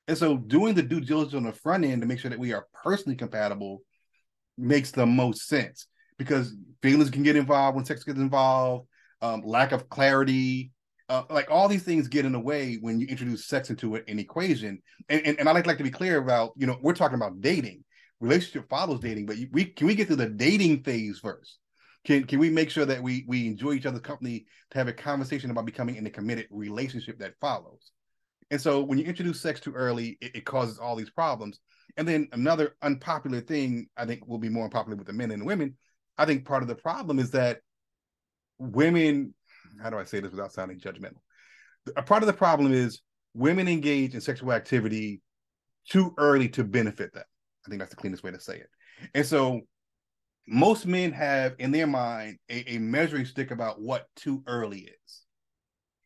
And 0.10 0.18
so 0.18 0.38
doing 0.38 0.74
the 0.74 0.84
due 0.84 1.02
diligence 1.02 1.34
on 1.34 1.44
the 1.44 1.52
front 1.52 1.84
end 1.84 2.02
to 2.02 2.08
make 2.08 2.20
sure 2.20 2.30
that 2.30 2.40
we 2.40 2.54
are 2.54 2.66
personally 2.84 3.16
compatible 3.16 3.82
makes 4.58 4.92
the 4.92 5.06
most 5.06 5.48
sense 5.48 5.88
because 6.18 6.56
feelings 6.82 7.10
can 7.10 7.24
get 7.24 7.36
involved 7.36 7.76
when 7.76 7.86
sex 7.86 8.04
gets 8.04 8.18
involved, 8.18 8.88
um, 9.22 9.42
lack 9.44 9.72
of 9.72 9.90
clarity, 9.90 10.72
uh, 11.10 11.24
like 11.30 11.50
all 11.50 11.68
these 11.68 11.84
things 11.84 12.08
get 12.08 12.26
in 12.26 12.32
the 12.32 12.40
way 12.40 12.76
when 12.76 13.00
you 13.00 13.08
introduce 13.08 13.48
sex 13.48 13.70
into 13.70 13.96
an 13.96 14.20
equation. 14.20 14.82
And, 15.10 15.26
and, 15.26 15.40
and 15.40 15.50
I 15.50 15.52
like, 15.52 15.68
like 15.68 15.78
to 15.78 15.84
be 15.84 15.92
clear 15.92 16.18
about, 16.18 16.52
you 16.56 16.68
know, 16.68 16.78
we're 16.82 16.94
talking 16.94 17.16
about 17.16 17.42
dating. 17.42 17.84
Relationship 18.20 18.68
follows 18.70 19.00
dating, 19.00 19.28
but 19.28 19.38
we 19.52 19.66
can 19.66 19.88
we 19.88 19.94
get 19.94 20.08
through 20.08 20.16
the 20.16 20.30
dating 20.30 20.84
phase 20.84 21.20
first? 21.20 21.60
Can 22.08 22.24
can 22.24 22.40
we 22.40 22.50
make 22.50 22.70
sure 22.70 22.86
that 22.86 23.04
we 23.04 23.26
we 23.28 23.48
enjoy 23.48 23.74
each 23.74 23.86
other's 23.86 24.00
company 24.00 24.46
to 24.72 24.78
have 24.78 24.88
a 24.88 24.94
conversation 24.94 25.52
about 25.52 25.66
becoming 25.66 25.98
in 25.98 26.08
a 26.08 26.10
committed 26.10 26.48
relationship 26.50 27.20
that 27.20 27.38
follows? 27.42 27.92
And 28.50 28.62
so 28.62 28.82
when 28.82 28.98
you 28.98 29.04
introduce 29.04 29.42
sex 29.42 29.60
too 29.60 29.74
early, 29.74 30.18
it, 30.22 30.38
it, 30.38 30.46
causes 30.46 30.80
all 30.80 30.96
these 30.96 31.10
problems. 31.10 31.60
And 31.98 32.08
then 32.08 32.30
another 32.32 32.78
unpopular 32.82 33.42
thing 33.42 33.90
I 33.98 34.06
think 34.06 34.26
will 34.26 34.38
be 34.38 34.48
more 34.48 34.64
unpopular 34.64 34.96
with 34.96 35.08
the 35.08 35.12
men 35.12 35.32
and 35.32 35.42
the 35.42 35.46
women. 35.46 35.76
I 36.18 36.24
think 36.24 36.46
part 36.46 36.62
of 36.62 36.70
the 36.70 36.76
problem 36.76 37.20
is 37.20 37.32
that 37.32 37.60
women, 38.58 39.34
how 39.84 39.90
do 39.90 39.98
I 39.98 40.06
say 40.06 40.22
this 40.22 40.32
without 40.32 40.54
sounding 40.54 40.80
judgmental? 40.80 41.20
A 41.98 42.04
part 42.04 42.24
of 42.24 42.28
the 42.28 42.34
problem 42.34 42.72
is 42.72 43.02
women 43.34 43.68
engage 43.68 44.16
in 44.16 44.22
sexual 44.22 44.54
activity 44.54 45.22
too 45.90 46.14
early 46.18 46.48
to 46.50 46.64
benefit 46.64 47.14
them. 47.14 47.26
I 47.66 47.70
think 47.70 47.80
that's 47.80 47.92
the 47.92 47.98
cleanest 47.98 48.24
way 48.24 48.32
to 48.32 48.40
say 48.40 48.56
it. 48.56 48.70
And 49.14 49.26
so 49.26 49.64
most 50.48 50.86
men 50.86 51.12
have 51.12 51.56
in 51.60 51.72
their 51.72 51.88
mind 51.88 52.38
a, 52.50 52.76
a 52.76 52.78
measuring 52.78 53.26
stick 53.26 53.52
about 53.52 53.82
what 53.82 54.08
too 54.16 54.44
early 54.48 54.80
is 54.80 55.22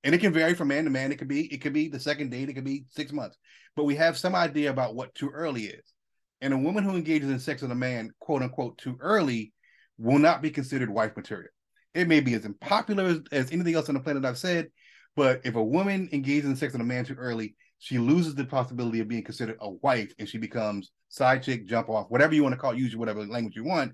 and 0.04 0.15
it 0.15 0.19
can 0.19 0.34
vary 0.34 0.54
from 0.54 0.69
man 0.69 0.86
to 0.86 0.89
man. 0.89 1.12
It 1.12 1.17
could 1.17 1.27
be 1.27 1.51
it 1.54 1.62
could 1.62 1.73
be 1.73 1.88
the 1.88 1.99
second 1.99 2.32
date. 2.32 2.49
It 2.49 2.54
could 2.54 2.65
be 2.65 2.86
six 2.89 3.12
months. 3.12 3.38
But 3.75 3.84
we 3.84 3.95
have 3.95 4.17
some 4.17 4.36
idea 4.36 4.69
about 4.71 4.95
what 4.95 5.13
too 5.15 5.30
early 5.30 5.65
is. 5.65 5.93
And 6.41 6.54
a 6.54 6.58
woman 6.58 6.84
who 6.84 6.95
engages 6.95 7.30
in 7.30 7.39
sex 7.39 7.62
with 7.62 7.71
a 7.71 7.75
man, 7.75 8.10
quote 8.19 8.41
unquote, 8.41 8.77
too 8.77 8.97
early, 8.99 9.54
will 9.97 10.17
not 10.17 10.41
be 10.41 10.49
considered 10.49 10.89
wife 10.89 11.15
material. 11.15 11.51
It 11.93 12.08
may 12.08 12.19
be 12.19 12.34
as 12.34 12.45
unpopular 12.45 13.06
as, 13.06 13.19
as 13.32 13.51
anything 13.51 13.75
else 13.75 13.89
on 13.89 13.95
the 13.95 14.01
planet 14.01 14.25
I've 14.25 14.38
said, 14.38 14.69
but 15.15 15.41
if 15.43 15.56
a 15.56 15.63
woman 15.63 16.10
engages 16.12 16.49
in 16.49 16.56
sex 16.56 16.73
with 16.73 16.82
a 16.82 16.86
man 16.86 17.06
too 17.06 17.15
early, 17.15 17.56
she 17.80 17.99
loses 17.99 18.34
the 18.34 18.45
possibility 18.45 19.01
of 19.01 19.08
being 19.08 19.23
considered 19.23 19.58
a 19.60 19.69
wife 19.69 20.13
and 20.17 20.27
she 20.27 20.38
becomes 20.38 20.91
side 21.10 21.43
chick, 21.43 21.67
jump 21.67 21.89
off, 21.89 22.10
whatever 22.10 22.34
you 22.34 22.43
want 22.43 22.54
to 22.54 22.60
call 22.60 22.73
use 22.73 22.95
whatever 22.95 23.25
language 23.25 23.56
you 23.56 23.65
want, 23.65 23.93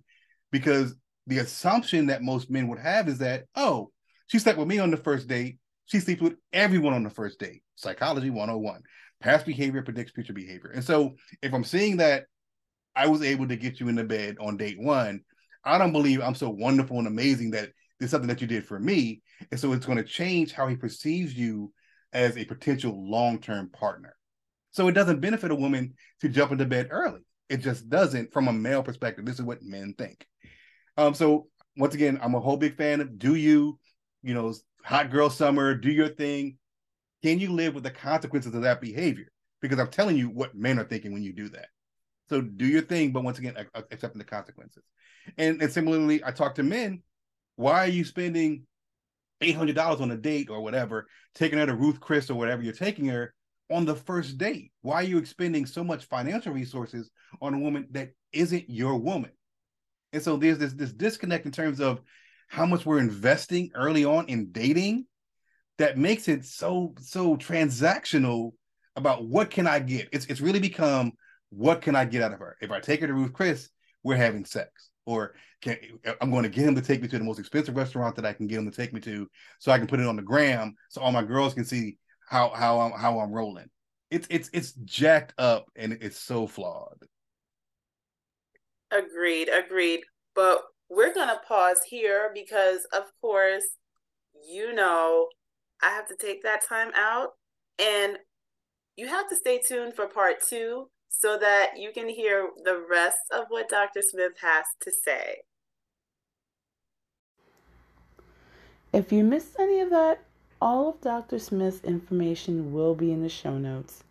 because 0.51 0.95
the 1.27 1.39
assumption 1.39 2.07
that 2.07 2.21
most 2.21 2.49
men 2.49 2.67
would 2.67 2.79
have 2.79 3.07
is 3.07 3.19
that, 3.19 3.45
oh, 3.55 3.91
she 4.27 4.39
slept 4.39 4.57
with 4.57 4.67
me 4.67 4.79
on 4.79 4.91
the 4.91 4.97
first 4.97 5.27
date 5.27 5.57
she 5.87 6.01
sleeps 6.01 6.21
with 6.21 6.35
everyone 6.53 6.93
on 6.93 7.03
the 7.03 7.09
first 7.09 7.39
date. 7.39 7.63
Psychology 7.75 8.29
101. 8.29 8.81
Past 9.21 9.45
behavior 9.45 9.81
predicts 9.81 10.11
future 10.11 10.33
behavior. 10.33 10.69
And 10.69 10.83
so 10.83 11.15
if 11.41 11.53
I'm 11.53 11.63
seeing 11.63 11.97
that 11.97 12.25
I 12.95 13.07
was 13.07 13.23
able 13.23 13.47
to 13.47 13.55
get 13.55 13.79
you 13.79 13.87
in 13.87 13.95
the 13.95 14.03
bed 14.03 14.35
on 14.39 14.57
date 14.57 14.77
one, 14.79 15.21
I 15.63 15.77
don't 15.77 15.93
believe 15.93 16.21
I'm 16.21 16.35
so 16.35 16.49
wonderful 16.49 16.99
and 16.99 17.07
amazing 17.07 17.51
that 17.51 17.69
it's 17.99 18.11
something 18.11 18.27
that 18.27 18.41
you 18.41 18.47
did 18.47 18.65
for 18.65 18.77
me. 18.77 19.21
And 19.49 19.59
so 19.59 19.71
it's 19.71 19.85
going 19.85 19.97
to 19.97 20.03
change 20.03 20.51
how 20.51 20.67
he 20.67 20.75
perceives 20.75 21.33
you 21.33 21.73
as 22.11 22.37
a 22.37 22.45
potential 22.45 23.09
long-term 23.09 23.69
partner. 23.69 24.15
So 24.71 24.89
it 24.89 24.93
doesn't 24.93 25.21
benefit 25.21 25.51
a 25.51 25.55
woman 25.55 25.93
to 26.19 26.29
jump 26.29 26.51
into 26.51 26.65
bed 26.65 26.89
early. 26.91 27.21
It 27.49 27.57
just 27.57 27.89
doesn't 27.89 28.33
from 28.33 28.47
a 28.47 28.53
male 28.53 28.83
perspective. 28.83 29.25
This 29.25 29.39
is 29.39 29.45
what 29.45 29.63
men 29.63 29.93
think. 29.97 30.25
Um, 30.97 31.13
so 31.13 31.47
once 31.77 31.93
again, 31.93 32.19
I'm 32.21 32.35
a 32.35 32.39
whole 32.39 32.57
big 32.57 32.75
fan 32.75 33.01
of 33.01 33.17
do 33.17 33.35
you, 33.35 33.79
you 34.23 34.33
know, 34.33 34.53
hot 34.83 35.11
girl 35.11 35.29
summer, 35.29 35.75
do 35.75 35.91
your 35.91 36.09
thing. 36.09 36.57
Can 37.23 37.39
you 37.39 37.51
live 37.51 37.73
with 37.73 37.83
the 37.83 37.91
consequences 37.91 38.53
of 38.53 38.63
that 38.63 38.81
behavior? 38.81 39.27
Because 39.61 39.79
I'm 39.79 39.89
telling 39.89 40.17
you 40.17 40.29
what 40.29 40.55
men 40.55 40.79
are 40.79 40.83
thinking 40.83 41.13
when 41.13 41.23
you 41.23 41.33
do 41.33 41.49
that. 41.49 41.67
So 42.29 42.41
do 42.41 42.65
your 42.65 42.81
thing, 42.81 43.11
but 43.11 43.23
once 43.23 43.39
again, 43.39 43.55
accepting 43.91 44.19
the 44.19 44.25
consequences. 44.25 44.83
And, 45.37 45.61
and 45.61 45.71
similarly, 45.71 46.23
I 46.23 46.31
talk 46.31 46.55
to 46.55 46.63
men. 46.63 47.01
Why 47.55 47.79
are 47.79 47.87
you 47.87 48.03
spending 48.03 48.63
eight 49.41 49.55
hundred 49.55 49.75
dollars 49.75 50.01
on 50.01 50.11
a 50.11 50.17
date 50.17 50.49
or 50.49 50.61
whatever, 50.61 51.07
taking 51.35 51.59
her 51.59 51.65
to 51.65 51.75
Ruth 51.75 51.99
Chris 51.99 52.29
or 52.29 52.35
whatever 52.35 52.61
you're 52.61 52.73
taking 52.73 53.05
her 53.05 53.33
on 53.69 53.85
the 53.85 53.95
first 53.95 54.37
date? 54.37 54.71
Why 54.81 54.95
are 54.95 55.03
you 55.03 55.17
expending 55.17 55.65
so 55.65 55.83
much 55.83 56.05
financial 56.05 56.53
resources 56.53 57.09
on 57.41 57.53
a 57.53 57.59
woman 57.59 57.87
that 57.91 58.11
isn't 58.31 58.69
your 58.69 58.97
woman? 58.97 59.31
And 60.13 60.21
so 60.21 60.37
there's 60.37 60.57
this 60.57 60.73
this 60.73 60.93
disconnect 60.93 61.45
in 61.45 61.51
terms 61.51 61.79
of 61.79 62.01
how 62.47 62.65
much 62.65 62.85
we're 62.85 62.99
investing 62.99 63.71
early 63.75 64.05
on 64.05 64.27
in 64.27 64.51
dating 64.51 65.05
that 65.77 65.97
makes 65.97 66.27
it 66.27 66.45
so 66.45 66.93
so 66.99 67.35
transactional 67.35 68.51
about 68.95 69.27
what 69.27 69.49
can 69.49 69.67
I 69.67 69.79
get. 69.79 70.09
It's 70.11 70.25
it's 70.27 70.41
really 70.41 70.59
become 70.59 71.11
what 71.49 71.81
can 71.81 71.95
I 71.95 72.05
get 72.05 72.23
out 72.23 72.33
of 72.33 72.39
her? 72.39 72.57
If 72.61 72.71
I 72.71 72.79
take 72.79 73.01
her 73.01 73.07
to 73.07 73.13
Ruth 73.13 73.33
Chris, 73.33 73.69
we're 74.03 74.15
having 74.15 74.45
sex. 74.45 74.89
Or 75.05 75.35
can, 75.61 75.77
I'm 76.19 76.31
going 76.31 76.43
to 76.43 76.49
get 76.49 76.65
him 76.65 76.75
to 76.75 76.81
take 76.81 77.01
me 77.01 77.07
to 77.07 77.17
the 77.17 77.23
most 77.23 77.39
expensive 77.39 77.77
restaurant 77.77 78.15
that 78.17 78.25
I 78.25 78.33
can 78.33 78.47
get 78.47 78.59
him 78.59 78.69
to 78.69 78.75
take 78.75 78.93
me 78.93 78.99
to, 79.01 79.27
so 79.59 79.71
I 79.71 79.77
can 79.77 79.87
put 79.87 80.01
it 80.01 80.05
on 80.05 80.17
the 80.17 80.21
gram, 80.21 80.75
so 80.89 80.99
all 80.99 81.13
my 81.13 81.23
girls 81.23 81.53
can 81.53 81.63
see 81.63 81.97
how 82.27 82.49
how 82.49 82.79
I'm 82.81 82.91
how 82.91 83.19
I'm 83.19 83.31
rolling. 83.31 83.69
It's 84.11 84.27
it's 84.29 84.49
it's 84.53 84.73
jacked 84.85 85.33
up 85.37 85.65
and 85.75 85.97
it's 86.01 86.19
so 86.19 86.45
flawed. 86.45 86.99
Agreed, 88.91 89.49
agreed. 89.49 90.01
But 90.35 90.61
we're 90.89 91.13
going 91.13 91.27
to 91.27 91.41
pause 91.47 91.81
here 91.87 92.31
because, 92.33 92.85
of 92.93 93.03
course, 93.21 93.65
you 94.49 94.73
know, 94.73 95.27
I 95.81 95.89
have 95.89 96.07
to 96.07 96.15
take 96.15 96.43
that 96.43 96.65
time 96.67 96.91
out. 96.95 97.29
And 97.79 98.17
you 98.95 99.07
have 99.07 99.17
have 99.17 99.29
to 99.29 99.35
stay 99.35 99.59
tuned 99.59 99.93
for 99.93 100.07
part 100.07 100.37
two 100.47 100.89
so 101.09 101.37
that 101.37 101.71
you 101.77 101.91
can 101.91 102.07
hear 102.09 102.49
the 102.63 102.85
rest 102.89 103.19
of 103.31 103.45
what 103.49 103.69
Dr. 103.69 104.01
Smith 104.01 104.33
has 104.41 104.65
to 104.81 104.91
say. 104.91 105.37
If 108.93 109.11
you 109.11 109.23
missed 109.23 109.55
any 109.59 109.81
of 109.81 109.89
that, 109.89 110.21
all 110.61 110.89
of 110.89 111.01
Dr. 111.01 111.39
Smith's 111.39 111.83
information 111.83 112.73
will 112.73 112.95
be 112.95 113.11
in 113.11 113.21
the 113.21 113.29
show 113.29 113.57
notes. 113.57 114.03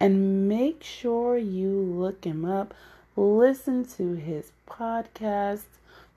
And 0.00 0.48
make 0.48 0.82
sure 0.82 1.38
you 1.38 1.70
look 1.70 2.24
him 2.24 2.44
up, 2.44 2.74
listen 3.16 3.84
to 3.96 4.14
his 4.14 4.50
podcast, 4.68 5.64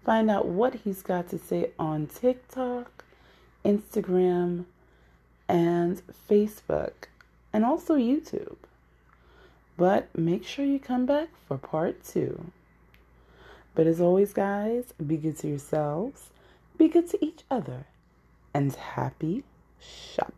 find 0.04 0.32
out 0.32 0.48
what 0.48 0.74
he's 0.74 1.02
got 1.04 1.30
to 1.30 1.38
say 1.38 1.72
on 1.78 2.08
TikTok, 2.08 3.06
Instagram, 3.64 4.66
and 5.48 6.02
Facebook, 6.30 6.94
and 7.54 7.64
also 7.64 7.96
YouTube. 7.96 8.58
But 9.78 10.08
make 10.18 10.46
sure 10.46 10.66
you 10.66 10.80
come 10.80 11.06
back 11.06 11.30
for 11.48 11.58
part 11.58 12.04
two. 12.04 12.52
But 13.76 13.86
as 13.86 14.02
always, 14.02 14.34
guys, 14.34 14.86
be 15.06 15.18
good 15.18 15.38
to 15.40 15.48
yourselves, 15.48 16.30
be 16.80 16.88
good 16.88 17.08
to 17.12 17.24
each 17.24 17.44
other, 17.52 17.86
and 18.56 18.74
happy 18.74 19.44
shopping. 19.80 20.37